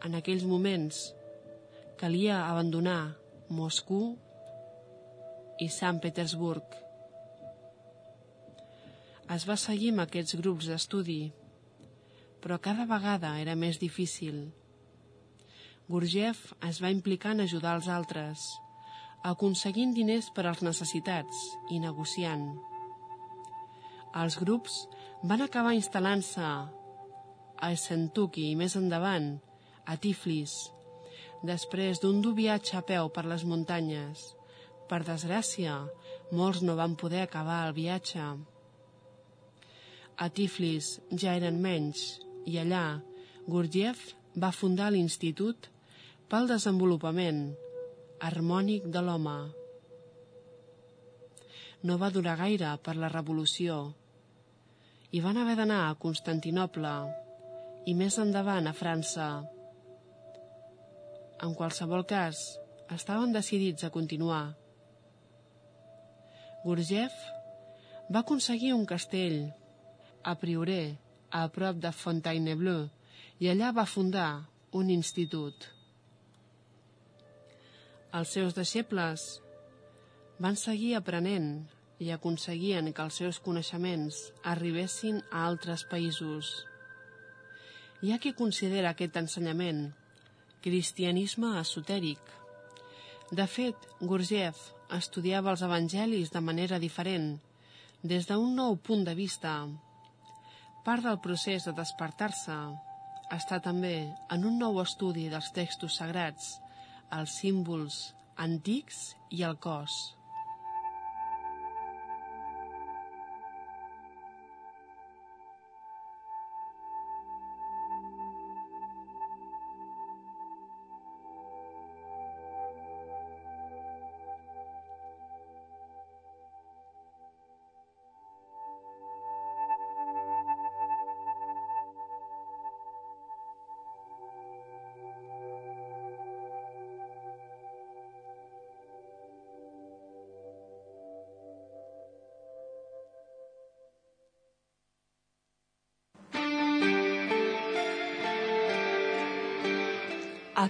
En 0.00 0.16
aquells 0.16 0.48
moments 0.48 1.10
calia 2.00 2.46
abandonar 2.46 3.00
Moscou 3.52 4.14
i 5.60 5.68
Sant 5.68 6.00
Petersburg 6.00 6.86
es 9.34 9.44
va 9.46 9.54
seguir 9.62 9.92
amb 9.92 10.02
aquests 10.02 10.34
grups 10.40 10.66
d'estudi, 10.70 11.20
però 12.42 12.56
cada 12.58 12.86
vegada 12.88 13.36
era 13.38 13.54
més 13.54 13.78
difícil. 13.78 14.48
Gurdjieff 15.90 16.52
es 16.66 16.80
va 16.82 16.90
implicar 16.94 17.36
en 17.36 17.44
ajudar 17.44 17.76
els 17.78 17.86
altres, 17.90 18.42
aconseguint 19.30 19.94
diners 19.94 20.30
per 20.34 20.46
als 20.48 20.64
necessitats 20.66 21.44
i 21.70 21.78
negociant. 21.82 22.48
Els 24.18 24.38
grups 24.42 24.82
van 25.22 25.46
acabar 25.46 25.76
instal·lant-se 25.78 26.50
a 27.60 27.72
Sentuki 27.78 28.50
i 28.50 28.58
més 28.58 28.74
endavant 28.80 29.36
a 29.86 29.98
Tiflis, 30.00 30.54
després 31.46 32.00
d'un 32.02 32.22
dur 32.24 32.34
viatge 32.34 32.78
a 32.78 32.86
peu 32.86 33.12
per 33.14 33.28
les 33.30 33.44
muntanyes. 33.46 34.30
Per 34.90 35.04
desgràcia, 35.06 35.76
molts 36.34 36.64
no 36.66 36.74
van 36.74 36.96
poder 36.98 37.22
acabar 37.22 37.66
el 37.68 37.76
viatge. 37.76 38.24
A 40.20 40.28
Tiflis 40.28 40.98
ja 41.16 41.32
eren 41.38 41.62
menys 41.64 42.00
i 42.44 42.58
allà 42.60 43.00
Gurdjieff 43.48 44.10
va 44.42 44.50
fundar 44.52 44.90
l'Institut 44.92 45.70
pel 46.28 46.48
Desenvolupament 46.50 47.38
Harmònic 48.20 48.90
de 48.92 49.00
l'Home. 49.06 49.38
No 51.88 51.96
va 52.02 52.10
durar 52.12 52.34
gaire 52.36 52.74
per 52.84 52.98
la 53.00 53.08
revolució 53.08 53.78
i 55.16 55.22
van 55.24 55.40
haver 55.40 55.54
d'anar 55.56 55.80
a 55.86 55.96
Constantinople 56.02 56.92
i 57.88 57.94
més 57.96 58.18
endavant 58.20 58.68
a 58.68 58.74
França. 58.76 59.28
En 61.40 61.56
qualsevol 61.56 62.04
cas, 62.04 62.42
estaven 62.92 63.32
decidits 63.32 63.88
a 63.88 63.90
continuar. 63.94 64.42
Gurdjieff 66.66 67.16
va 68.12 68.20
aconseguir 68.20 68.74
un 68.76 68.84
castell 68.84 69.38
a 70.22 70.34
Prioré, 70.38 70.96
a 71.30 71.46
prop 71.52 71.78
de 71.80 71.92
Fontainebleau, 71.92 72.88
i 73.40 73.48
allà 73.48 73.70
va 73.72 73.86
fundar 73.88 74.30
un 74.76 74.90
institut. 74.90 75.66
Els 78.12 78.32
seus 78.34 78.56
deixebles 78.56 79.26
van 80.42 80.56
seguir 80.58 80.96
aprenent 80.98 81.52
i 82.00 82.10
aconseguien 82.10 82.90
que 82.96 83.04
els 83.04 83.20
seus 83.20 83.38
coneixements 83.44 84.18
arribessin 84.52 85.20
a 85.30 85.44
altres 85.46 85.84
països. 85.88 86.50
Hi 88.00 88.12
ha 88.12 88.18
qui 88.18 88.32
considera 88.36 88.94
aquest 88.94 89.18
ensenyament 89.20 89.90
cristianisme 90.64 91.52
esotèric. 91.60 92.20
De 93.30 93.46
fet, 93.46 93.76
Gurdjieff 94.00 94.72
estudiava 94.96 95.52
els 95.52 95.62
evangelis 95.62 96.32
de 96.34 96.42
manera 96.44 96.80
diferent, 96.82 97.36
des 98.02 98.26
d'un 98.26 98.56
nou 98.56 98.76
punt 98.80 99.04
de 99.04 99.14
vista, 99.14 99.52
Part 100.84 101.04
del 101.04 101.18
procés 101.20 101.66
de 101.68 101.74
despertar-se 101.76 102.54
està 103.36 103.58
també 103.60 103.94
en 104.32 104.46
un 104.48 104.56
nou 104.62 104.80
estudi 104.80 105.26
dels 105.32 105.50
textos 105.52 105.98
sagrats, 106.00 106.54
els 107.12 107.34
símbols 107.42 107.98
antics 108.40 109.02
i 109.36 109.44
el 109.44 109.58
cos. 109.60 109.98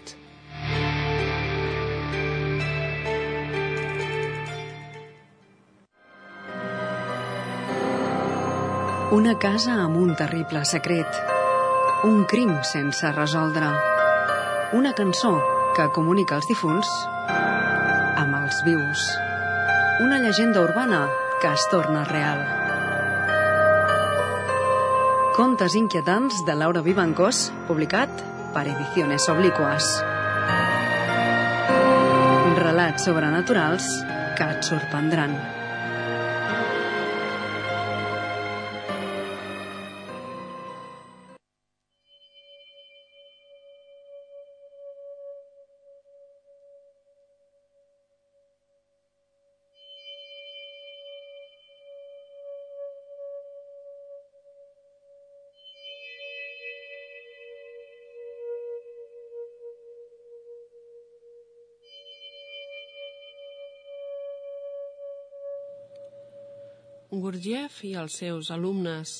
Una 9.13 9.37
casa 9.37 9.77
amb 9.77 9.97
un 10.01 10.17
terrible 10.17 10.65
secret. 10.65 11.05
Un 12.09 12.25
crim 12.25 12.57
sense 12.65 13.05
resoldre. 13.13 13.69
Una 14.73 14.97
cançó 14.97 15.37
que 15.73 15.89
comunica 15.93 16.37
els 16.37 16.47
difunts 16.49 16.89
amb 18.19 18.35
els 18.37 18.59
vius. 18.65 19.05
Una 20.05 20.19
llegenda 20.21 20.61
urbana 20.61 21.07
que 21.41 21.49
es 21.53 21.65
torna 21.71 22.03
real. 22.09 22.43
Contes 25.33 25.73
inquietants 25.79 26.43
de 26.45 26.53
Laura 26.53 26.83
Vivancós, 26.85 27.47
publicat 27.67 28.21
per 28.53 28.67
Ediciones 28.69 29.25
Obliquas. 29.33 29.89
Relats 32.61 33.09
sobrenaturals 33.09 33.89
que 34.37 34.53
et 34.53 34.69
sorprendran. 34.69 35.33
Gurdjieff 67.33 67.79
i 67.81 67.95
els 67.97 68.13
seus 68.19 68.51
alumnes, 68.53 69.11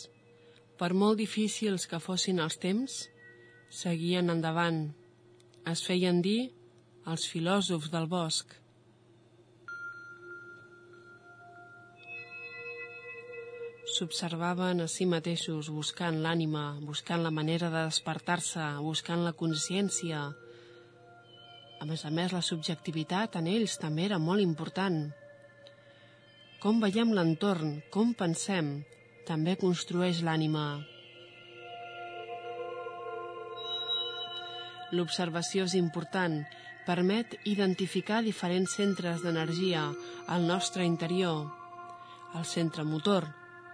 per 0.77 0.91
molt 0.93 1.17
difícils 1.17 1.87
que 1.89 1.97
fossin 1.97 2.37
els 2.43 2.59
temps, 2.61 2.97
seguien 3.73 4.29
endavant. 4.29 4.83
Es 5.71 5.81
feien 5.81 6.19
dir 6.21 6.51
els 7.09 7.25
filòsofs 7.31 7.89
del 7.89 8.05
bosc. 8.11 8.53
S'observaven 13.95 14.85
a 14.85 14.87
si 14.97 15.09
mateixos 15.09 15.71
buscant 15.73 16.21
l'ànima, 16.21 16.67
buscant 16.85 17.25
la 17.25 17.33
manera 17.33 17.73
de 17.73 17.87
despertar-se, 17.89 18.69
buscant 18.91 19.25
la 19.25 19.33
consciència. 19.41 20.21
A 21.81 21.89
més 21.89 22.05
a 22.05 22.13
més, 22.13 22.29
la 22.29 22.45
subjectivitat 22.45 23.41
en 23.41 23.49
ells 23.57 23.81
també 23.81 24.05
era 24.11 24.21
molt 24.21 24.45
important 24.45 25.01
com 26.63 26.77
veiem 26.79 27.09
l'entorn, 27.11 27.81
com 27.91 28.13
pensem, 28.15 28.67
també 29.27 29.57
construeix 29.59 30.21
l'ànima. 30.23 30.61
L'observació 34.95 35.67
és 35.67 35.75
important, 35.75 36.39
permet 36.87 37.35
identificar 37.51 38.21
diferents 38.23 38.77
centres 38.79 39.27
d'energia 39.27 39.89
al 40.31 40.47
nostre 40.47 40.87
interior. 40.87 41.49
El 42.39 42.47
centre 42.47 42.87
motor, 42.87 43.27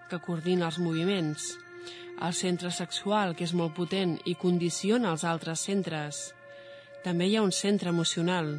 que 0.09 0.23
coordina 0.25 0.65
els 0.73 0.81
moviments. 0.81 1.45
El 2.25 2.33
centre 2.33 2.73
sexual, 2.73 3.37
que 3.37 3.45
és 3.45 3.53
molt 3.53 3.77
potent 3.77 4.17
i 4.25 4.33
condiciona 4.33 5.13
els 5.13 5.29
altres 5.29 5.69
centres. 5.69 6.29
També 7.05 7.29
hi 7.29 7.37
ha 7.37 7.45
un 7.45 7.53
centre 7.53 7.93
emocional, 7.93 8.55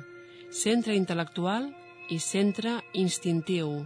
centre 0.54 0.94
intel·lectual 0.94 1.72
i 2.14 2.22
centre 2.22 2.78
instintiu. 2.94 3.80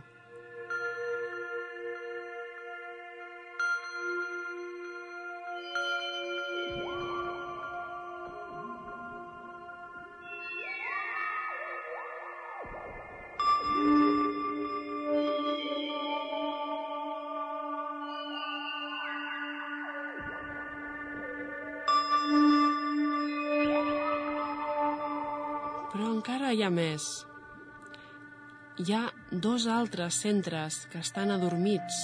Hi 28.85 28.93
ha 28.93 29.05
dos 29.31 29.65
altres 29.71 30.17
centres 30.21 30.75
que 30.93 30.99
estan 31.01 31.31
adormits. 31.33 32.01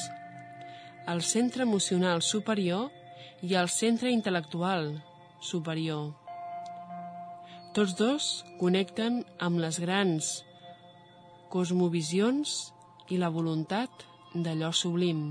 El 1.12 1.20
centre 1.20 1.66
emocional 1.66 2.22
superior 2.24 2.86
i 3.44 3.52
el 3.60 3.68
centre 3.68 4.12
intel·lectual 4.14 4.88
superior. 5.44 6.14
Tots 7.76 7.92
dos 7.98 8.30
connecten 8.62 9.20
amb 9.48 9.60
les 9.60 9.80
grans 9.84 10.30
cosmovisions 11.52 12.56
i 13.12 13.20
la 13.20 13.28
voluntat 13.36 14.08
d'allò 14.32 14.72
sublim. 14.72 15.22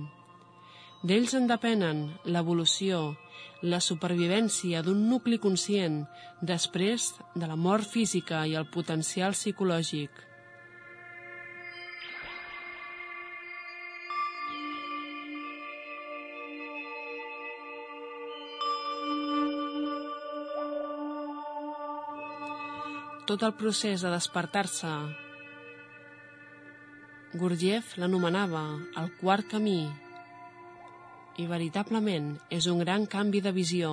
D'ells 1.01 1.33
en 1.33 1.49
depenen 1.49 2.05
l'evolució, 2.29 3.03
la 3.63 3.81
supervivència 3.81 4.85
d'un 4.85 5.07
nucli 5.09 5.41
conscient 5.41 6.03
després 6.45 7.13
de 7.33 7.47
la 7.49 7.57
mort 7.57 7.89
física 7.89 8.45
i 8.45 8.59
el 8.59 8.69
potencial 8.69 9.33
psicològic. 9.33 10.28
Tot 23.29 23.43
el 23.45 23.51
procés 23.53 24.01
de 24.01 24.09
despertar-se 24.09 24.89
Gurdjieff 27.37 27.91
l'anomenava 28.01 28.63
el 28.97 29.11
quart 29.19 29.45
camí 29.51 29.83
i 31.37 31.45
veritablement 31.51 32.31
és 32.57 32.65
un 32.71 32.81
gran 32.81 33.05
canvi 33.05 33.43
de 33.45 33.51
visió. 33.53 33.91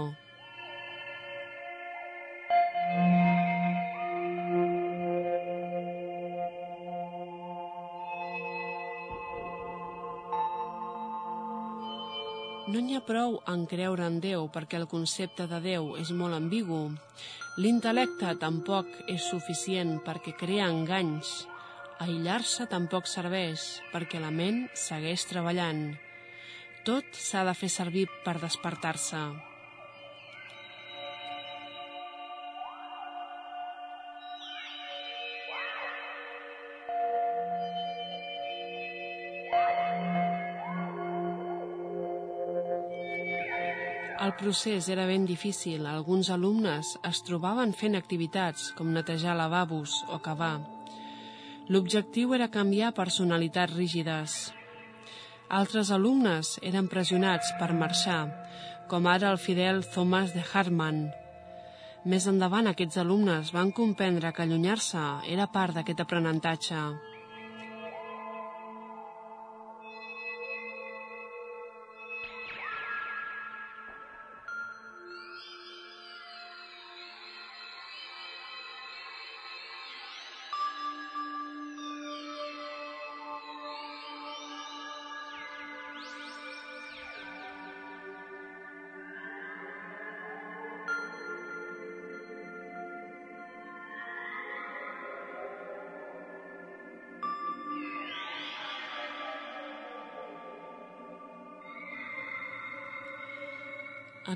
No 12.72 12.80
n'hi 12.80 12.96
ha 12.96 13.04
prou 13.04 13.42
en 13.52 13.68
creure 13.68 14.08
en 14.08 14.16
Déu 14.24 14.48
perquè 14.56 14.80
el 14.80 14.88
concepte 14.88 15.44
de 15.52 15.60
Déu 15.68 15.92
és 16.00 16.16
molt 16.22 16.40
ambigu. 16.40 16.86
L'intel·lecte 17.56 18.34
tampoc 18.36 18.90
és 19.08 19.30
suficient 19.30 19.94
perquè 20.04 20.34
crea 20.36 20.66
enganys. 20.68 21.30
Aïllar-se 22.04 22.66
tampoc 22.68 23.08
serveix 23.08 23.62
perquè 23.94 24.20
la 24.20 24.28
ment 24.28 24.66
segueix 24.76 25.24
treballant. 25.30 25.86
Tot 26.84 27.16
s'ha 27.16 27.46
de 27.48 27.54
fer 27.56 27.70
servir 27.72 28.04
per 28.26 28.36
despertar-se. 28.42 29.22
Procés 44.36 44.88
era 44.92 45.06
ben 45.06 45.24
difícil. 45.26 45.86
Alguns 45.86 46.30
alumnes 46.30 46.94
es 47.08 47.22
trobaven 47.26 47.72
fent 47.72 47.96
activitats 47.98 48.70
com 48.76 48.92
netejar 48.92 49.34
lavabos 49.36 50.04
o 50.12 50.20
cavar. 50.22 50.60
L'objectiu 51.68 52.34
era 52.36 52.52
canviar 52.52 52.92
personalitats 52.94 53.74
rígides. 53.74 54.36
Altres 55.48 55.90
alumnes 55.90 56.56
eren 56.62 56.86
pressionats 56.92 57.52
per 57.58 57.72
marxar, 57.74 58.22
com 58.90 59.06
ara 59.10 59.32
el 59.32 59.38
fidel 59.42 59.82
Thomas 59.94 60.34
de 60.34 60.44
Hartmann. 60.46 61.08
Més 62.06 62.28
endavant 62.30 62.70
aquests 62.70 63.00
alumnes 63.02 63.50
van 63.54 63.72
comprendre 63.74 64.30
que 64.32 64.44
allunyar-se 64.44 65.04
era 65.26 65.50
part 65.50 65.74
d'aquest 65.74 66.04
aprenentatge. 66.06 66.82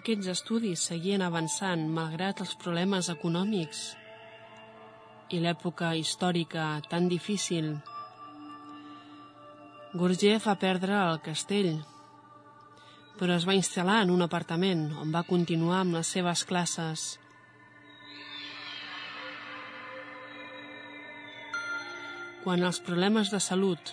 Aquests 0.00 0.30
estudis 0.32 0.80
seguien 0.88 1.20
avançant 1.20 1.82
malgrat 1.92 2.38
els 2.40 2.54
problemes 2.56 3.10
econòmics 3.12 3.80
i 5.36 5.40
l'època 5.44 5.90
històrica 5.98 6.68
tan 6.88 7.08
difícil. 7.10 7.66
Gurdjieff 9.92 10.46
va 10.48 10.54
perdre 10.62 10.94
el 10.96 11.20
castell, 11.26 11.68
però 13.18 13.36
es 13.36 13.44
va 13.44 13.58
instal·lar 13.58 13.98
en 14.06 14.14
un 14.14 14.24
apartament 14.24 14.86
on 15.02 15.12
va 15.12 15.22
continuar 15.28 15.82
amb 15.82 15.98
les 15.98 16.14
seves 16.16 16.46
classes. 16.48 17.04
Quan 22.46 22.64
els 22.70 22.80
problemes 22.88 23.34
de 23.34 23.42
salut 23.50 23.92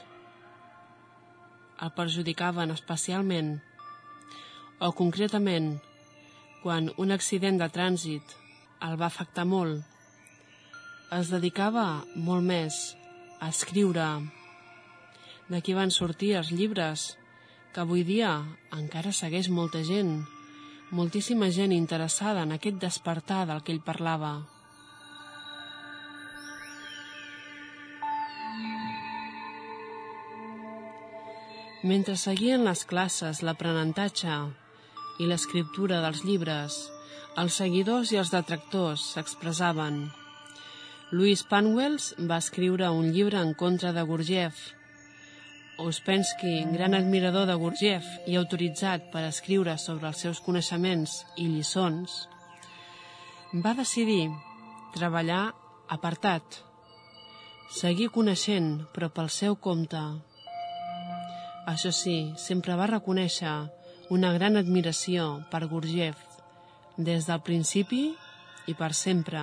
el 1.84 1.92
perjudicaven 2.00 2.72
especialment, 2.78 3.58
o 4.80 4.94
concretament 4.96 5.74
quan 6.64 6.90
un 6.98 7.14
accident 7.16 7.60
de 7.62 7.68
trànsit 7.74 8.34
el 8.88 8.98
va 9.00 9.08
afectar 9.08 9.46
molt, 9.46 9.84
es 11.18 11.30
dedicava 11.32 11.86
molt 12.16 12.44
més 12.44 12.80
a 13.40 13.50
escriure. 13.54 14.08
D'aquí 15.48 15.76
van 15.78 15.94
sortir 15.94 16.34
els 16.40 16.52
llibres, 16.52 17.14
que 17.74 17.84
avui 17.86 18.04
dia 18.04 18.34
encara 18.76 19.14
segueix 19.16 19.48
molta 19.54 19.84
gent, 19.88 20.26
moltíssima 20.92 21.50
gent 21.54 21.72
interessada 21.76 22.44
en 22.44 22.52
aquest 22.56 22.80
despertar 22.84 23.46
del 23.48 23.64
que 23.64 23.76
ell 23.76 23.84
parlava. 23.86 24.36
Mentre 31.88 32.18
seguien 32.20 32.66
les 32.68 32.84
classes, 32.90 33.44
l'aprenentatge 33.46 34.38
i 35.20 35.28
l'escriptura 35.30 36.00
dels 36.04 36.24
llibres, 36.28 36.78
els 37.38 37.58
seguidors 37.62 38.12
i 38.14 38.18
els 38.22 38.32
detractors 38.34 39.04
s'expressaven. 39.14 40.08
Louis 41.12 41.44
Panwells 41.48 42.10
va 42.30 42.40
escriure 42.42 42.90
un 42.92 43.12
llibre 43.16 43.40
en 43.40 43.54
contra 43.56 43.94
de 43.96 44.04
Gurdjieff. 44.04 44.58
Ouspensky, 45.80 46.66
gran 46.74 46.98
admirador 46.98 47.46
de 47.48 47.56
Gurdjieff 47.62 48.28
i 48.28 48.36
autoritzat 48.36 49.12
per 49.14 49.24
escriure 49.28 49.78
sobre 49.78 50.10
els 50.10 50.26
seus 50.26 50.42
coneixements 50.44 51.22
i 51.38 51.46
lliçons, 51.48 52.18
va 53.64 53.78
decidir 53.78 54.28
treballar 54.98 55.54
apartat, 55.94 56.60
seguir 57.72 58.10
coneixent, 58.12 58.74
però 58.94 59.08
pel 59.14 59.30
seu 59.32 59.56
compte. 59.56 60.02
Això 61.68 61.94
sí, 61.96 62.18
sempre 62.40 62.76
va 62.80 62.90
reconèixer 62.92 63.56
una 64.10 64.32
gran 64.32 64.56
admiració 64.56 65.24
per 65.52 65.68
Gurdjieff 65.68 66.38
des 66.98 67.26
del 67.28 67.42
principi 67.44 68.04
i 68.72 68.74
per 68.74 68.94
sempre. 68.96 69.42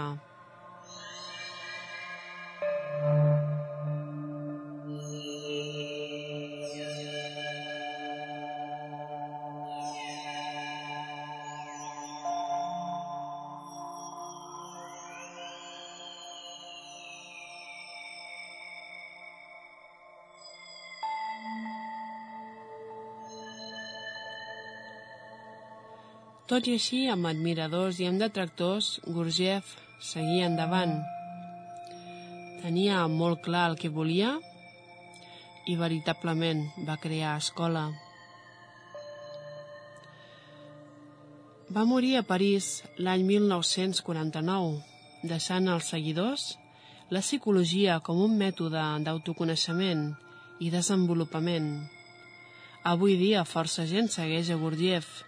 Tot 26.55 26.69
i 26.71 26.77
així, 26.79 26.99
amb 27.11 27.27
admiradors 27.27 27.97
i 27.99 28.05
amb 28.07 28.21
detractors, 28.23 28.89
Gurdjieff 29.11 29.73
seguia 30.09 30.45
endavant. 30.47 30.93
Tenia 32.61 33.01
molt 33.11 33.41
clar 33.43 33.65
el 33.73 33.75
que 33.81 33.91
volia 33.97 34.29
i 35.67 35.75
veritablement 35.81 36.63
va 36.87 36.95
crear 37.03 37.33
escola. 37.41 37.83
Va 41.75 41.87
morir 41.91 42.15
a 42.21 42.25
París 42.31 42.71
l'any 43.03 43.27
1949, 43.33 44.79
deixant 45.35 45.67
als 45.75 45.91
seguidors 45.91 46.47
la 47.11 47.27
psicologia 47.27 47.99
com 47.99 48.23
un 48.31 48.39
mètode 48.47 48.87
d'autoconeixement 49.03 50.07
i 50.63 50.71
desenvolupament. 50.71 51.71
Avui 52.95 53.19
dia 53.19 53.43
força 53.43 53.91
gent 53.91 54.15
segueix 54.21 54.55
a 54.55 54.63
Gurdjieff 54.63 55.25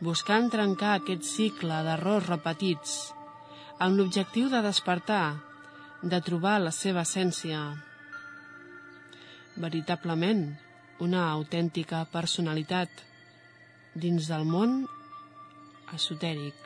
buscant 0.00 0.48
trencar 0.52 0.94
aquest 0.96 1.26
cicle 1.28 1.82
d'errors 1.84 2.28
repetits, 2.30 2.96
amb 3.84 4.00
l'objectiu 4.00 4.48
de 4.52 4.62
despertar, 4.64 5.36
de 6.02 6.20
trobar 6.24 6.56
la 6.64 6.72
seva 6.72 7.04
essència. 7.04 7.60
Veritablement, 9.60 10.46
una 11.04 11.26
autèntica 11.32 12.06
personalitat 12.12 13.04
dins 13.94 14.28
del 14.32 14.46
món 14.48 14.80
esotèric. 15.96 16.56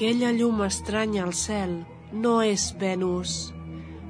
Aquella 0.00 0.30
llum 0.32 0.62
estranya 0.64 1.26
al 1.26 1.34
cel 1.36 1.72
no 2.20 2.30
és 2.40 2.62
Venus, 2.80 3.32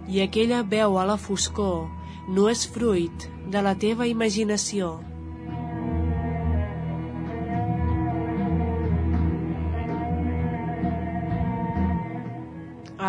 i 0.07 0.21
aquella 0.23 0.61
veu 0.75 0.95
a 1.01 1.07
la 1.09 1.17
foscor 1.19 1.89
no 2.37 2.45
és 2.47 2.63
fruit 2.77 3.27
de 3.51 3.63
la 3.67 3.73
teva 3.75 4.07
imaginació. 4.07 4.93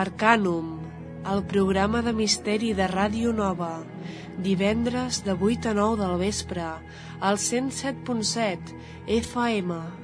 Arcanum, 0.01 0.73
el 1.37 1.45
programa 1.53 2.01
de 2.01 2.17
misteri 2.17 2.73
de 2.73 2.89
Ràdio 2.97 3.29
Nova, 3.45 3.75
divendres 4.41 5.21
de 5.29 5.37
8 5.37 5.69
a 5.69 5.79
9 5.85 6.01
del 6.01 6.19
vespre, 6.25 6.69
al 7.21 7.37
107.7 7.37 8.79
FM. 9.21 10.00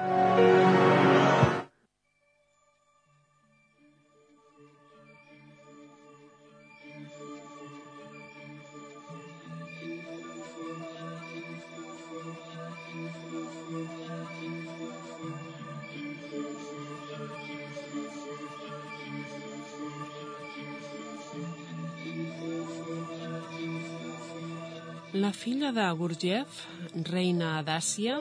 La 25.12 25.29
filla 25.37 25.75
de 25.77 25.85
Gurdjieff, 25.92 26.62
reina 27.05 27.59
d'Àsia, 27.66 28.14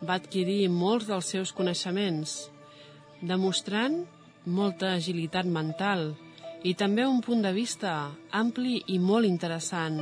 va 0.00 0.14
adquirir 0.16 0.70
molts 0.72 1.10
dels 1.10 1.26
seus 1.28 1.50
coneixements, 1.52 2.30
demostrant 3.20 3.98
molta 4.46 4.94
agilitat 4.96 5.44
mental 5.44 6.14
i 6.64 6.72
també 6.72 7.04
un 7.04 7.20
punt 7.20 7.44
de 7.44 7.52
vista 7.52 7.92
ampli 8.32 8.78
i 8.94 8.96
molt 8.96 9.28
interessant. 9.28 10.00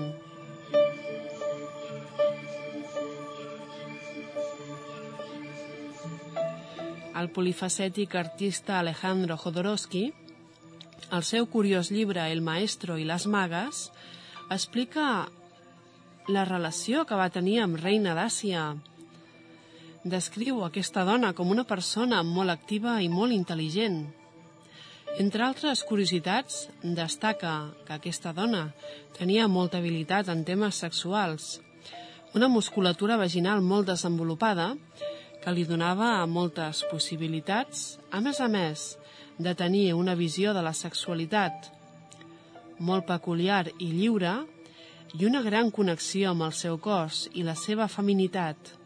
El 7.18 7.32
polifacètic 7.34 8.14
artista 8.22 8.78
Alejandro 8.78 9.34
Jodorowsky, 9.34 10.06
el 11.10 11.26
seu 11.26 11.50
curiós 11.50 11.90
llibre 11.90 12.30
El 12.30 12.38
maestro 12.40 13.02
i 13.02 13.10
les 13.10 13.26
magues, 13.26 13.88
explica 14.54 15.10
la 16.28 16.44
relació 16.44 17.06
que 17.06 17.16
va 17.16 17.30
tenir 17.32 17.60
amb 17.62 17.78
Reina 17.80 18.12
d'Àsia. 18.14 18.64
Descriu 20.04 20.62
aquesta 20.64 21.04
dona 21.04 21.32
com 21.36 21.50
una 21.50 21.64
persona 21.64 22.22
molt 22.22 22.52
activa 22.52 23.00
i 23.00 23.08
molt 23.08 23.32
intel·ligent. 23.32 24.02
Entre 25.18 25.42
altres 25.42 25.82
curiositats, 25.84 26.68
destaca 26.82 27.54
que 27.86 27.96
aquesta 27.96 28.32
dona 28.32 28.68
tenia 29.16 29.48
molta 29.48 29.80
habilitat 29.80 30.28
en 30.28 30.44
temes 30.44 30.78
sexuals, 30.84 31.58
una 32.34 32.48
musculatura 32.48 33.16
vaginal 33.18 33.60
molt 33.60 33.90
desenvolupada 33.90 34.74
que 35.42 35.52
li 35.52 35.64
donava 35.64 36.12
moltes 36.30 36.84
possibilitats, 36.90 37.98
a 38.12 38.20
més 38.20 38.40
a 38.40 38.48
més 38.48 38.94
de 39.38 39.54
tenir 39.56 39.94
una 39.96 40.14
visió 40.14 40.52
de 40.54 40.62
la 40.62 40.76
sexualitat 40.76 41.72
molt 42.78 43.06
peculiar 43.08 43.66
i 43.78 43.90
lliure 43.92 44.38
i 45.18 45.26
una 45.26 45.42
gran 45.42 45.70
connexió 45.74 46.30
amb 46.30 46.46
el 46.46 46.52
seu 46.54 46.78
cos 46.78 47.24
i 47.34 47.42
la 47.46 47.56
seva 47.58 47.88
feminitat. 47.88 48.76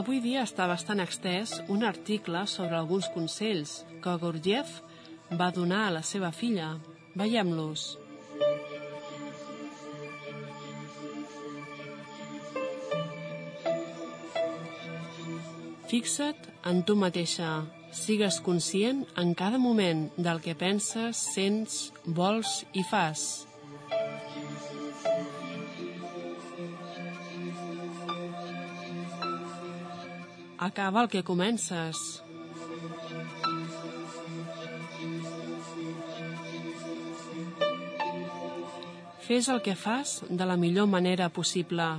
Avui 0.00 0.22
dia 0.24 0.46
està 0.46 0.64
bastant 0.64 1.02
extès 1.02 1.58
un 1.68 1.84
article 1.84 2.46
sobre 2.48 2.78
alguns 2.78 3.10
consells 3.12 3.82
que 4.00 4.16
Gurdjieff 4.22 4.80
va 5.36 5.52
donar 5.52 5.86
a 5.86 5.96
la 6.00 6.06
seva 6.06 6.32
filla. 6.32 6.78
Veiem-los. 7.20 7.99
Fixa't 15.90 16.44
en 16.70 16.84
tu 16.86 16.94
mateixa. 16.94 17.64
Sigues 17.90 18.36
conscient 18.46 19.00
en 19.18 19.32
cada 19.34 19.58
moment 19.58 20.04
del 20.14 20.38
que 20.44 20.52
penses, 20.54 21.18
sents, 21.34 21.78
vols 22.06 22.60
i 22.78 22.84
fas. 22.86 23.24
Acaba 30.68 31.02
el 31.02 31.10
que 31.10 31.24
comences. 31.26 32.04
Fes 39.26 39.50
el 39.50 39.58
que 39.66 39.74
fas 39.74 40.20
de 40.30 40.46
la 40.46 40.54
millor 40.54 40.86
manera 40.86 41.30
possible. 41.34 41.90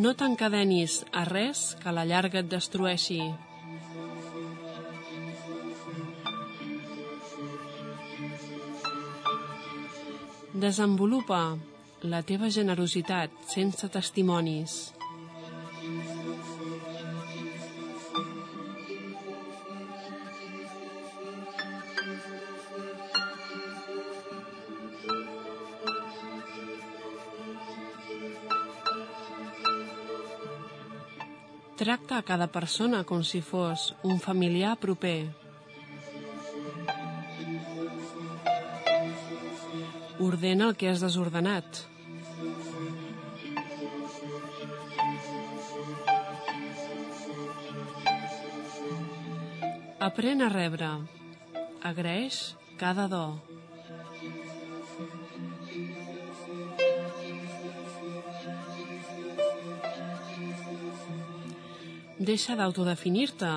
No 0.00 0.14
t'encadenis 0.16 0.92
a 1.12 1.26
res 1.28 1.58
que 1.80 1.90
a 1.90 1.92
la 1.92 2.06
llarga 2.08 2.40
et 2.40 2.46
destrueixi. 2.48 3.18
Desenvolupa 10.62 11.42
la 12.14 12.22
teva 12.30 12.48
generositat 12.56 13.36
sense 13.52 13.92
testimonis. 13.98 14.78
Tracta 31.90 32.18
a 32.18 32.22
cada 32.22 32.46
persona 32.46 33.00
com 33.02 33.24
si 33.26 33.40
fos 33.42 33.88
un 34.06 34.20
familiar 34.22 34.76
proper. 34.78 35.26
Ordena 40.22 40.68
el 40.70 40.76
que 40.78 40.86
has 40.86 41.02
desordenat. 41.02 41.82
Aprèn 49.98 50.46
a 50.46 50.54
rebre. 50.54 50.94
Agraeix 51.90 52.44
cada 52.78 53.10
do. 53.10 53.26
Deixa 62.30 62.54
d'autodefinir-te. 62.54 63.48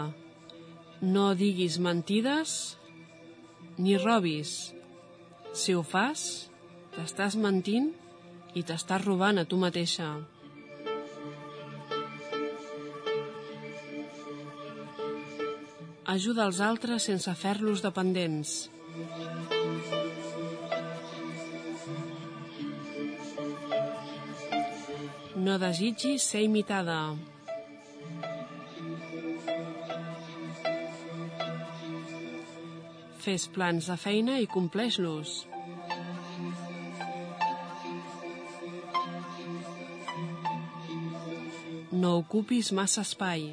No 1.05 1.23
diguis 1.37 1.75
mentides 1.77 2.53
ni 3.77 3.99
robis. 4.01 4.53
Si 5.53 5.75
ho 5.77 5.83
fas, 5.85 6.23
t'estàs 6.95 7.35
mentint 7.43 7.91
i 8.57 8.63
t'estàs 8.65 9.03
robant 9.05 9.37
a 9.37 9.43
tu 9.45 9.59
mateixa. 9.61 10.07
Ajuda 16.15 16.47
els 16.49 16.61
altres 16.69 17.05
sense 17.11 17.35
fer-los 17.43 17.83
dependents. 17.85 18.55
No 25.45 25.59
desitgis 25.61 26.25
ser 26.33 26.41
imitada. 26.47 26.97
Fes 33.23 33.45
plans 33.55 33.85
de 33.87 33.95
feina 33.95 34.33
i 34.43 34.47
compleix-los. 34.51 35.33
No 42.01 42.09
ocupis 42.17 42.73
massa 42.75 43.05
espai. 43.07 43.45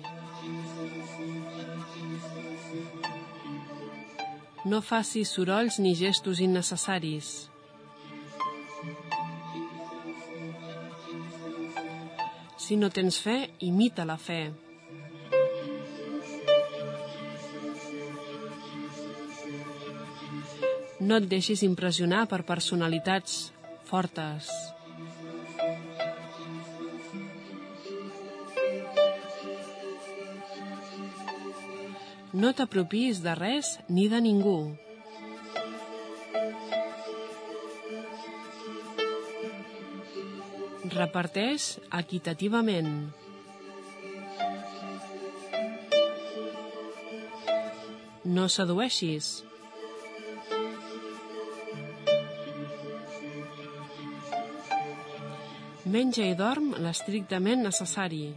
No 4.73 4.81
facis 4.83 5.31
sorolls 5.37 5.79
ni 5.79 5.93
gestos 6.01 6.41
innecessaris. 6.43 7.31
Si 12.59 12.81
no 12.81 12.91
tens 12.91 13.23
fe, 13.23 13.39
imita 13.71 14.09
la 14.09 14.19
fe. 14.19 14.41
No 21.11 21.17
et 21.19 21.25
deixis 21.27 21.65
impressionar 21.67 22.21
per 22.31 22.45
personalitats 22.47 23.33
fortes. 23.89 24.47
No 32.45 32.53
t'apropis 32.55 33.25
de 33.25 33.35
res 33.41 33.73
ni 33.91 34.07
de 34.15 34.23
ningú. 34.23 34.55
Reparteix 40.95 41.73
equitativament. 42.05 42.95
No 48.39 48.47
sedueixis. 48.61 49.35
Menja 55.91 56.23
i 56.23 56.37
dorm 56.39 56.69
l'estrictament 56.85 57.65
necessari. 57.67 58.29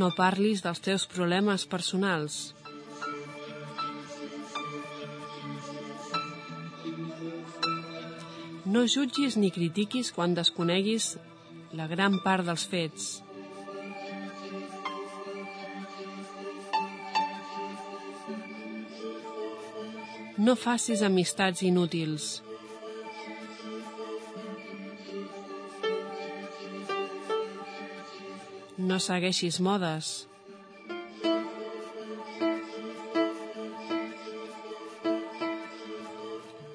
No 0.00 0.08
parlis 0.16 0.64
dels 0.64 0.82
teus 0.82 1.04
problemes 1.12 1.66
personals. 1.74 2.40
No 8.66 8.82
jutgis 8.96 9.38
ni 9.38 9.52
critiquis 9.54 10.10
quan 10.16 10.34
desconeguis 10.34 11.12
la 11.78 11.86
gran 11.92 12.18
part 12.26 12.50
dels 12.50 12.66
fets. 12.66 13.12
No 20.42 20.56
facis 20.58 21.02
amistats 21.06 21.60
inútils. 21.62 22.24
No 28.90 28.98
segueixis 29.04 29.60
modes. 29.62 30.10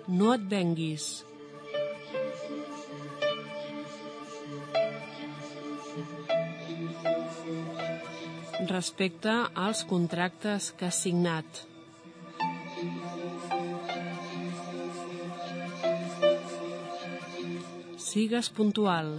No 0.07 0.31
et 0.37 0.47
venguis. 0.55 1.11
Respecte 8.71 9.41
als 9.67 9.83
contractes 9.91 10.71
que 10.71 10.87
has 10.87 11.03
signat. 11.03 11.67
Sigues 18.17 18.47
puntual. 18.49 19.11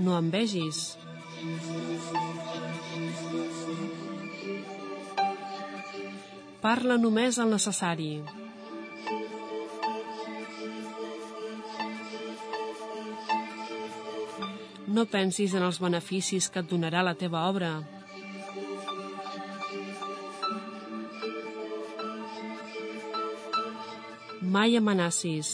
No 0.00 0.14
em 0.16 0.30
vegis. 0.32 0.80
Parla 6.64 6.96
només 7.04 7.36
el 7.44 7.52
necessari. 7.52 8.12
No 14.88 15.04
pensis 15.04 15.52
en 15.52 15.68
els 15.68 15.84
beneficis 15.84 16.48
que 16.48 16.64
et 16.64 16.72
donarà 16.72 17.04
la 17.04 17.20
teva 17.26 17.44
obra. 17.52 17.76
Mai 24.52 24.74
amenacis. 24.76 25.50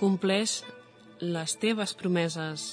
Compleix 0.00 0.54
les 1.20 1.54
teves 1.62 1.92
promeses. 2.00 2.64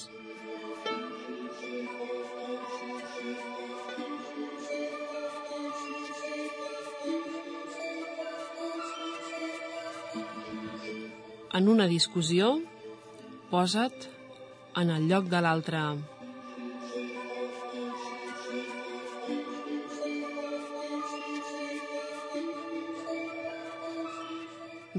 En 11.52 11.70
una 11.70 11.86
discussió, 11.86 12.56
posa't 13.52 14.08
en 14.82 14.90
el 14.90 15.06
lloc 15.06 15.30
de 15.30 15.44
l'altre. 15.46 15.84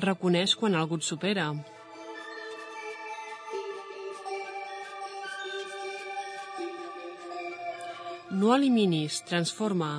Reconeix 0.03 0.53
quan 0.59 0.75
algú 0.75 0.97
et 0.99 1.05
supera. 1.07 1.45
No 8.33 8.49
eliminis, 8.55 9.21
transforma. 9.29 9.91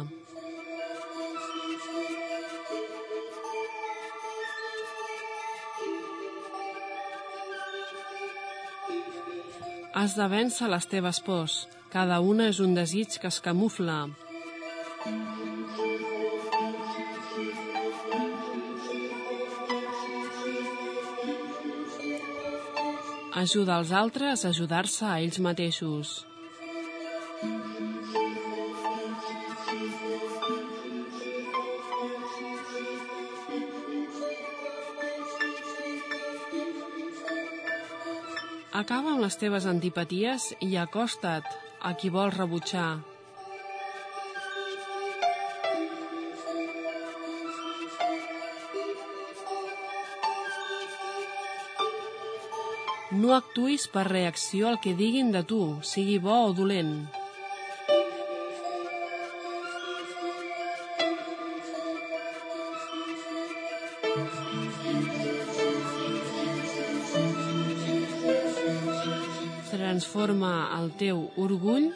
Has 9.94 10.16
de 10.18 10.26
vèncer 10.28 10.68
les 10.68 10.90
teves 10.90 11.22
pors. 11.22 11.62
Cada 11.94 12.18
una 12.20 12.50
és 12.50 12.58
un 12.60 12.74
desig 12.74 13.20
que 13.22 13.30
es 13.30 13.38
camufla. 13.40 14.00
Ajuda 23.44 23.74
els 23.82 23.90
altres 23.92 24.42
a 24.44 24.50
ajudar-se 24.54 25.04
a 25.04 25.16
ells 25.20 25.36
mateixos. 25.44 26.12
Acaba 38.72 39.12
amb 39.12 39.20
les 39.26 39.36
teves 39.42 39.66
antipaties 39.70 40.48
i 40.64 40.78
acosta't 40.80 41.50
a 41.90 41.92
qui 42.00 42.14
vols 42.16 42.38
rebutjar. 42.40 43.13
No 53.14 53.30
actuïs 53.34 53.84
per 53.94 54.02
reacció 54.08 54.66
al 54.68 54.80
que 54.82 54.92
diguin 54.98 55.28
de 55.34 55.42
tu, 55.50 55.58
sigui 55.86 56.16
bo 56.24 56.38
o 56.48 56.54
dolent. 56.58 56.94
Transforma 69.70 70.52
el 70.80 70.90
teu 71.04 71.22
orgull 71.46 71.90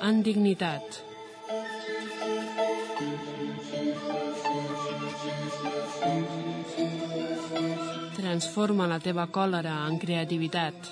en 0.00 0.22
dignitat. 0.24 1.02
Transforma 8.34 8.88
la 8.90 8.96
teva 8.98 9.28
còlera 9.30 9.72
en 9.86 9.94
creativitat. 10.02 10.88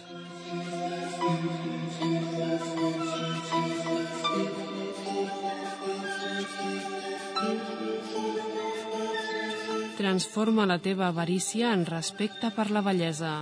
Transforma 9.99 10.68
la 10.70 10.78
teva 10.86 11.09
avarícia 11.09 11.74
en 11.74 11.82
respecte 11.90 12.53
per 12.55 12.70
la 12.70 12.86
bellesa. 12.86 13.34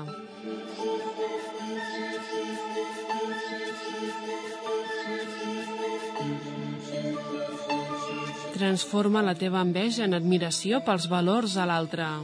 Transforma 8.57 9.21
la 9.29 9.37
teva 9.37 9.61
enveja 9.61 10.09
en 10.09 10.17
admiració 10.25 10.87
pels 10.89 11.13
valors 11.13 11.61
a 11.61 11.69
l'altre. 11.69 12.15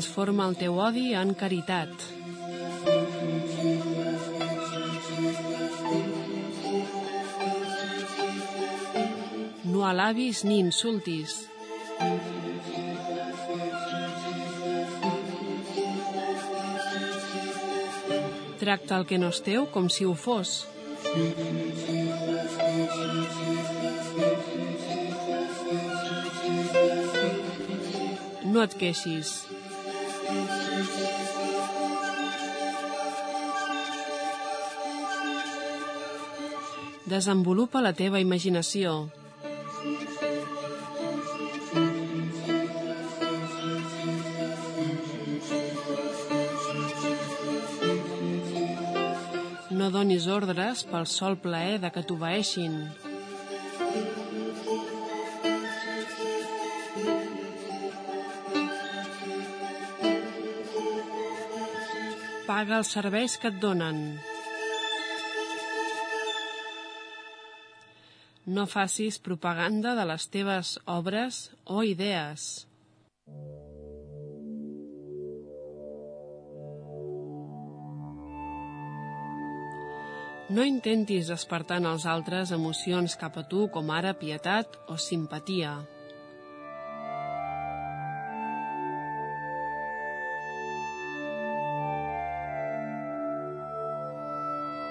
Transforma 0.00 0.46
el 0.48 0.54
teu 0.56 0.78
odi 0.80 1.10
en 1.12 1.34
caritat. 1.36 1.90
No 9.68 9.84
alabis 9.84 10.40
ni 10.48 10.56
insultis. 10.62 11.34
Tracta 18.64 18.96
el 19.02 19.04
que 19.04 19.20
no 19.20 19.28
és 19.36 19.44
teu 19.52 19.68
com 19.76 19.92
si 19.92 20.08
ho 20.08 20.16
fos. 20.24 20.56
No 28.48 28.64
et 28.64 28.80
queixis. 28.80 29.49
Desenvolupa 37.10 37.80
la 37.82 37.90
teva 37.98 38.20
imaginació. 38.22 38.90
No 49.74 49.90
donis 49.90 50.28
ordres 50.30 50.86
pel 50.86 51.10
sol 51.10 51.34
plaer 51.42 51.80
de 51.82 51.90
que 51.90 52.06
t'obeeixin. 52.06 52.78
Paga 62.46 62.78
els 62.78 62.98
serveis 62.98 63.40
que 63.42 63.50
et 63.50 63.58
donen. 63.66 64.04
No 68.50 68.64
facis 68.66 69.20
propaganda 69.22 69.92
de 69.94 70.04
les 70.10 70.24
teves 70.34 70.72
obres 70.90 71.36
o 71.70 71.84
idees. 71.86 72.46
No 80.50 80.66
intentis 80.66 81.30
despertar 81.30 81.78
en 81.78 81.86
els 81.92 82.08
altres 82.10 82.50
emocions 82.50 83.14
cap 83.22 83.38
a 83.38 83.46
tu 83.46 83.68
com 83.70 83.94
ara 83.94 84.16
pietat 84.18 84.74
o 84.90 84.98
simpatia. 84.98 85.76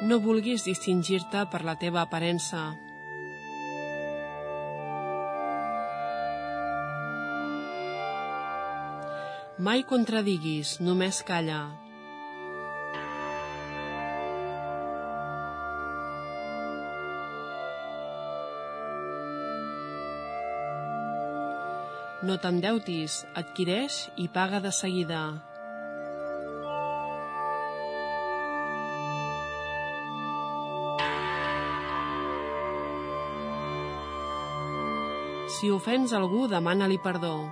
No 0.08 0.24
vulguis 0.24 0.64
distingir-te 0.64 1.44
per 1.52 1.68
la 1.68 1.76
teva 1.76 2.08
aparença. 2.08 2.70
Mai 9.60 9.82
contradiguis, 9.84 10.78
només 10.80 11.18
calla. 11.28 11.58
No 22.24 22.40
t'endeutis, 22.40 23.20
adquireix 23.44 24.00
i 24.16 24.32
paga 24.32 24.64
de 24.64 24.72
seguida. 24.80 25.22
Si 35.60 35.68
ofens 35.76 36.16
algú, 36.16 36.48
demana-li 36.48 37.04
perdó. 37.04 37.50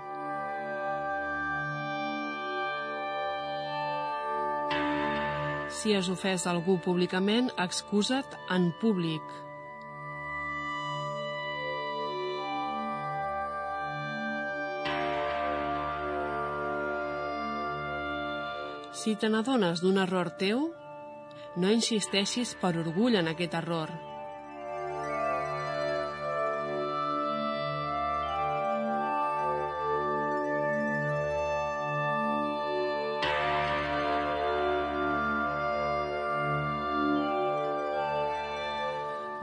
Si 5.67 5.91
has 5.93 6.07
ofès 6.07 6.47
algú 6.47 6.77
públicament, 6.79 7.51
excusa't 7.59 8.37
en 8.55 8.71
públic. 8.81 9.21
Si 18.97 19.15
te 19.15 19.29
n'adones 19.29 19.83
d'un 19.83 19.99
error 20.01 20.33
teu, 20.39 20.69
no 21.59 21.71
insisteixis 21.71 22.55
per 22.61 22.73
orgull 22.81 23.19
en 23.19 23.29
aquest 23.31 23.55
error. 23.59 24.06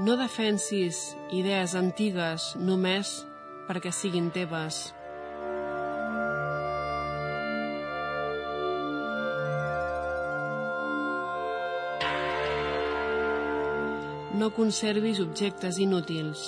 No 0.05 0.19
defensis 0.21 0.99
idees 1.33 1.73
antigues 1.79 2.51
només 2.61 3.15
perquè 3.65 3.89
siguin 3.89 4.27
teves. 4.35 4.83
No 14.37 14.53
conservis 14.53 15.25
objectes 15.25 15.81
inútils. 15.81 16.47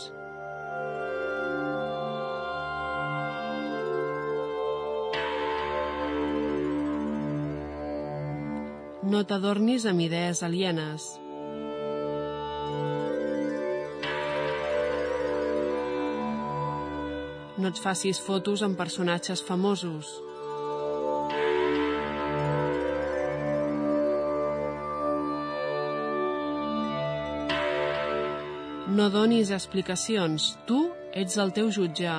No 9.07 9.25
t'adornis 9.25 9.89
amb 9.89 10.11
idees 10.11 10.45
alienes. 10.45 11.15
No 17.67 17.73
et 17.75 17.79
facis 17.83 18.21
fotos 18.23 18.61
amb 18.63 18.77
personatges 18.79 19.41
famosos. 19.43 20.07
No 28.99 29.09
donis 29.11 29.51
explicacions. 29.57 30.47
Tu 30.71 30.79
ets 31.25 31.41
el 31.43 31.51
teu 31.59 31.73
jutge. 31.75 32.15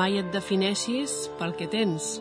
Mai 0.00 0.16
et 0.24 0.32
defineixis 0.32 1.20
pel 1.36 1.52
que 1.60 1.68
tens. 1.68 2.14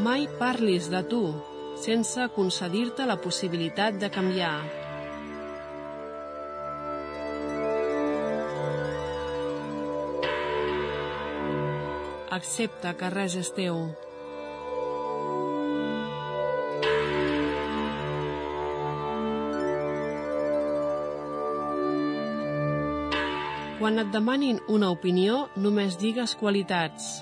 Mai 0.00 0.22
parlis 0.38 0.86
de 0.88 1.02
tu 1.04 1.18
sense 1.76 2.24
concedir-te 2.32 3.04
la 3.04 3.18
possibilitat 3.20 3.98
de 4.00 4.08
canviar. 4.08 4.54
Accepta 12.32 12.94
que 12.96 13.12
res 13.12 13.36
és 13.42 13.52
teu. 13.52 13.82
Quan 23.80 24.00
et 24.00 24.08
demanin 24.16 24.64
una 24.68 24.94
opinió, 24.96 25.50
només 25.56 26.00
digues 26.00 26.38
qualitats. 26.40 27.18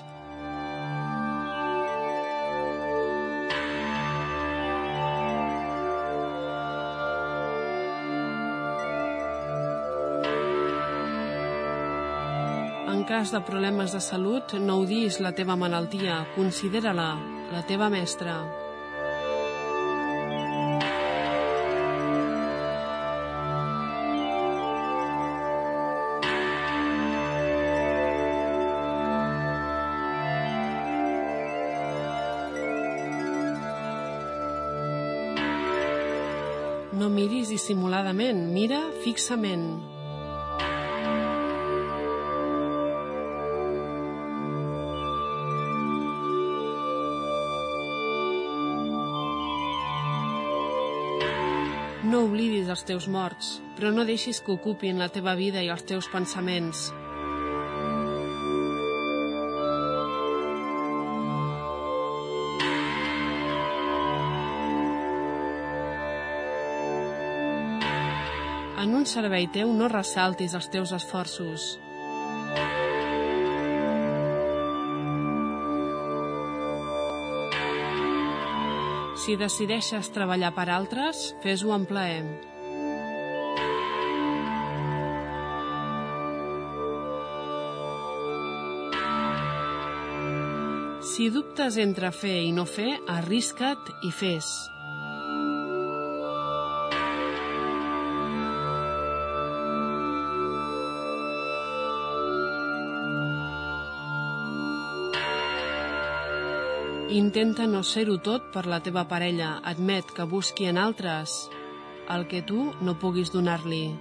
Cas 13.19 13.33
de 13.35 13.39
problemes 13.43 13.91
de 13.91 13.99
salut, 13.99 14.53
no 14.63 14.77
odis 14.79 15.17
la 15.19 15.33
teva 15.35 15.57
malaltia, 15.59 16.21
considera-la 16.37 17.09
la 17.51 17.65
teva 17.67 17.89
mestra. 17.91 18.37
No 36.95 37.11
miris 37.11 37.51
dissimuladament, 37.51 38.45
mira 38.55 38.85
fixament. 39.03 39.98
Oblidis 52.39 52.69
els 52.71 52.85
teus 52.87 53.05
morts, 53.11 53.47
però 53.75 53.89
no 53.91 54.05
deixis 54.07 54.37
que 54.39 54.53
ocupin 54.53 54.95
la 55.01 55.09
teva 55.11 55.33
vida 55.35 55.59
i 55.59 55.67
els 55.67 55.83
teus 55.83 56.07
pensaments. 56.07 56.85
En 68.79 68.95
un 68.95 69.03
servei 69.03 69.51
teu 69.51 69.75
no 69.75 69.91
ressaltis 69.91 70.55
els 70.55 70.71
teus 70.71 70.95
esforços. 70.95 71.73
Si 79.19 79.35
decideixes 79.35 80.07
treballar 80.15 80.53
per 80.55 80.69
altres, 80.71 81.33
fes-ho 81.43 81.73
amb 81.75 81.89
plaer. 81.91 82.23
Si 91.03 91.27
dubtes 91.35 91.75
entre 91.83 92.13
fer 92.15 92.37
i 92.47 92.53
no 92.55 92.63
fer, 92.63 92.93
arrisca't 93.11 93.91
i 94.07 94.11
fes. 94.15 94.47
Intenta 107.09 107.65
no 107.65 107.79
ser-ho 107.81 108.19
tot 108.21 108.51
per 108.53 108.67
la 108.69 108.77
teva 108.85 109.01
parella. 109.09 109.55
Admet 109.65 110.11
que 110.13 110.27
busqui 110.29 110.67
en 110.69 110.77
altres 110.77 111.49
el 112.13 112.27
que 112.29 112.43
tu 112.45 112.67
no 112.85 112.93
puguis 113.01 113.31
donar-li. 113.33 113.97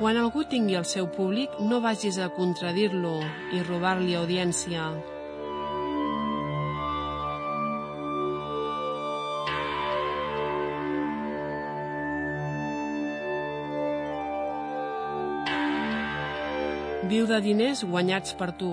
Quan 0.00 0.16
algú 0.16 0.48
tingui 0.48 0.80
el 0.80 0.88
seu 0.88 1.12
públic, 1.12 1.60
no 1.60 1.84
vagis 1.84 2.16
a 2.16 2.32
contradir-lo 2.32 3.18
i 3.52 3.60
robar-li 3.68 4.16
audiència. 4.16 4.88
Viu 17.12 17.26
de 17.28 17.38
diners 17.44 17.82
guanyats 17.84 18.32
per 18.40 18.46
tu. 18.56 18.70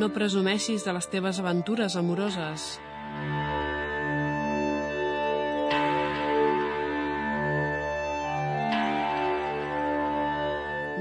No 0.00 0.08
presumeixis 0.16 0.82
de 0.82 0.96
les 0.98 1.06
teves 1.14 1.38
aventures 1.44 1.94
amoroses. 2.02 2.74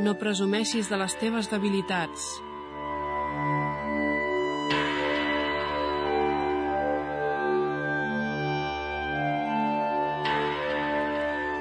no 0.04 0.18
presumeixis 0.20 0.90
de 0.92 0.98
les 1.00 1.14
teves 1.16 1.48
debilitats. 1.48 2.34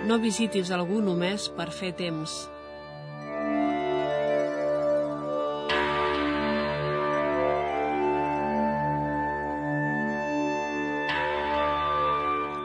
No 0.03 0.16
visitis 0.18 0.72
algú 0.74 0.98
només 0.98 1.44
per 1.55 1.68
fer 1.70 1.92
temps. 1.94 2.32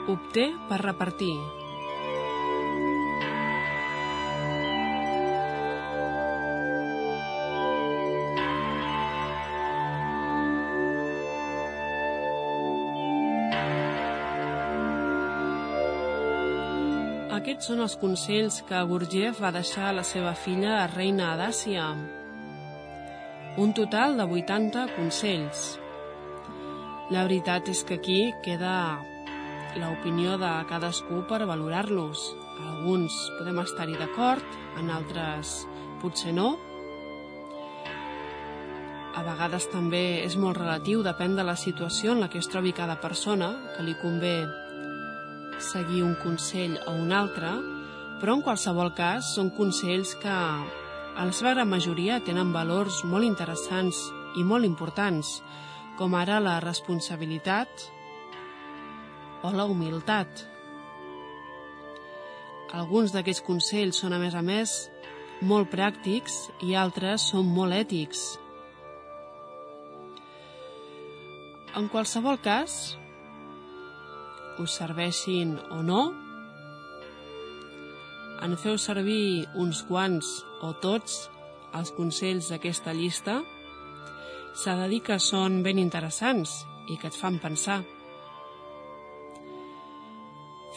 Obté 0.08 0.50
per 0.70 0.82
repartir. 0.82 1.67
Aquests 17.58 17.72
són 17.72 17.80
els 17.82 17.94
consells 17.98 18.56
que 18.70 18.80
Gurdjieff 18.86 19.40
va 19.42 19.50
deixar 19.50 19.88
a 19.90 19.94
la 19.98 20.04
seva 20.06 20.36
filla 20.38 20.76
reina 20.92 21.32
Adàcia. 21.34 21.88
Un 23.58 23.72
total 23.74 24.14
de 24.20 24.28
80 24.30 24.84
consells. 24.94 25.64
La 27.10 27.24
veritat 27.26 27.72
és 27.74 27.82
que 27.82 27.98
aquí 27.98 28.20
queda 28.46 28.76
l'opinió 29.74 30.36
de 30.38 30.52
cadascú 30.70 31.24
per 31.26 31.50
valorar-los. 31.50 32.28
Alguns 32.76 33.18
podem 33.40 33.64
estar-hi 33.64 33.98
d'acord, 33.98 34.46
en 34.78 34.94
altres 34.94 35.56
potser 36.04 36.36
no. 36.38 36.52
A 39.18 39.26
vegades 39.26 39.66
també 39.74 40.06
és 40.30 40.38
molt 40.38 40.62
relatiu, 40.62 41.02
depèn 41.02 41.34
de 41.34 41.50
la 41.50 41.58
situació 41.58 42.14
en 42.14 42.22
la 42.22 42.30
que 42.30 42.38
es 42.38 42.54
trobi 42.54 42.78
cada 42.84 43.02
persona, 43.02 43.50
que 43.74 43.90
li 43.90 43.98
convé 43.98 44.38
seguir 45.64 46.04
un 46.04 46.16
consell 46.22 46.78
o 46.88 46.94
un 46.98 47.12
altre, 47.14 47.50
però 48.22 48.38
en 48.38 48.44
qualsevol 48.46 48.94
cas 48.98 49.34
són 49.36 49.52
consells 49.58 50.16
que 50.22 50.34
a 50.34 51.26
la 51.26 51.34
seva 51.34 51.54
gran 51.56 51.70
majoria 51.70 52.20
tenen 52.26 52.54
valors 52.54 53.04
molt 53.06 53.26
interessants 53.26 54.00
i 54.38 54.44
molt 54.46 54.66
importants, 54.66 55.40
com 55.98 56.14
ara 56.14 56.38
la 56.44 56.60
responsabilitat 56.62 57.88
o 59.42 59.54
la 59.54 59.66
humilitat. 59.66 60.46
Alguns 62.78 63.14
d'aquests 63.16 63.46
consells 63.48 64.02
són, 64.04 64.14
a 64.14 64.20
més 64.22 64.36
a 64.36 64.44
més, 64.46 64.76
molt 65.42 65.70
pràctics 65.72 66.36
i 66.66 66.76
altres 66.76 67.30
són 67.32 67.50
molt 67.54 67.74
ètics. 67.78 68.24
En 71.78 71.90
qualsevol 71.94 72.40
cas, 72.42 72.98
us 74.64 74.78
serveixin 74.80 75.56
o 75.74 75.82
no, 75.86 76.02
en 78.42 78.54
feu 78.62 78.78
servir 78.78 79.48
uns 79.58 79.82
quants 79.88 80.28
o 80.62 80.74
tots 80.82 81.28
els 81.78 81.92
consells 81.98 82.52
d'aquesta 82.52 82.94
llista, 82.94 83.42
s'ha 84.58 84.76
de 84.82 84.88
dir 84.92 85.02
que 85.06 85.18
són 85.22 85.62
ben 85.66 85.82
interessants 85.82 86.64
i 86.90 86.98
que 86.98 87.10
et 87.10 87.18
fan 87.18 87.40
pensar. 87.42 87.82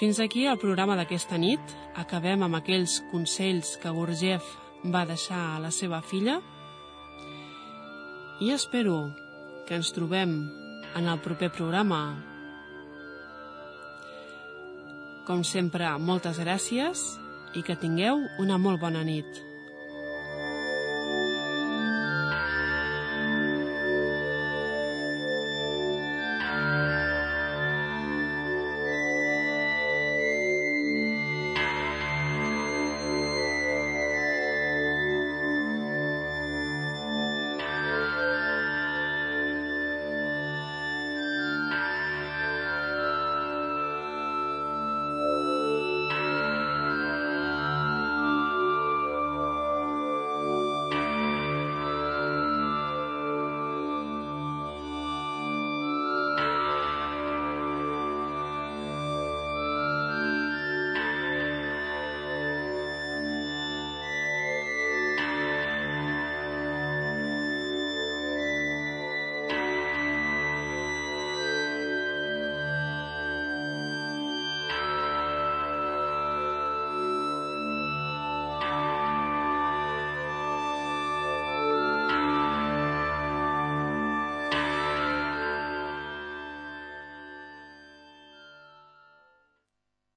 Fins 0.00 0.20
aquí 0.20 0.46
el 0.48 0.56
programa 0.56 0.96
d'aquesta 0.96 1.36
nit. 1.36 1.60
Acabem 2.00 2.40
amb 2.46 2.56
aquells 2.56 3.02
consells 3.10 3.74
que 3.82 3.92
Gurdjieff 3.92 4.56
va 4.88 5.04
deixar 5.04 5.40
a 5.50 5.60
la 5.60 5.68
seva 5.68 6.00
filla 6.00 6.38
i 8.40 8.48
espero 8.54 9.10
que 9.68 9.76
ens 9.76 9.92
trobem 9.92 10.32
en 10.96 11.08
el 11.12 11.20
proper 11.20 11.50
programa 11.52 12.29
com 15.30 15.44
sempre, 15.46 15.86
moltes 16.02 16.40
gràcies 16.42 17.04
i 17.54 17.62
que 17.62 17.78
tingueu 17.78 18.24
una 18.42 18.58
molt 18.58 18.82
bona 18.82 19.04
nit. 19.06 19.49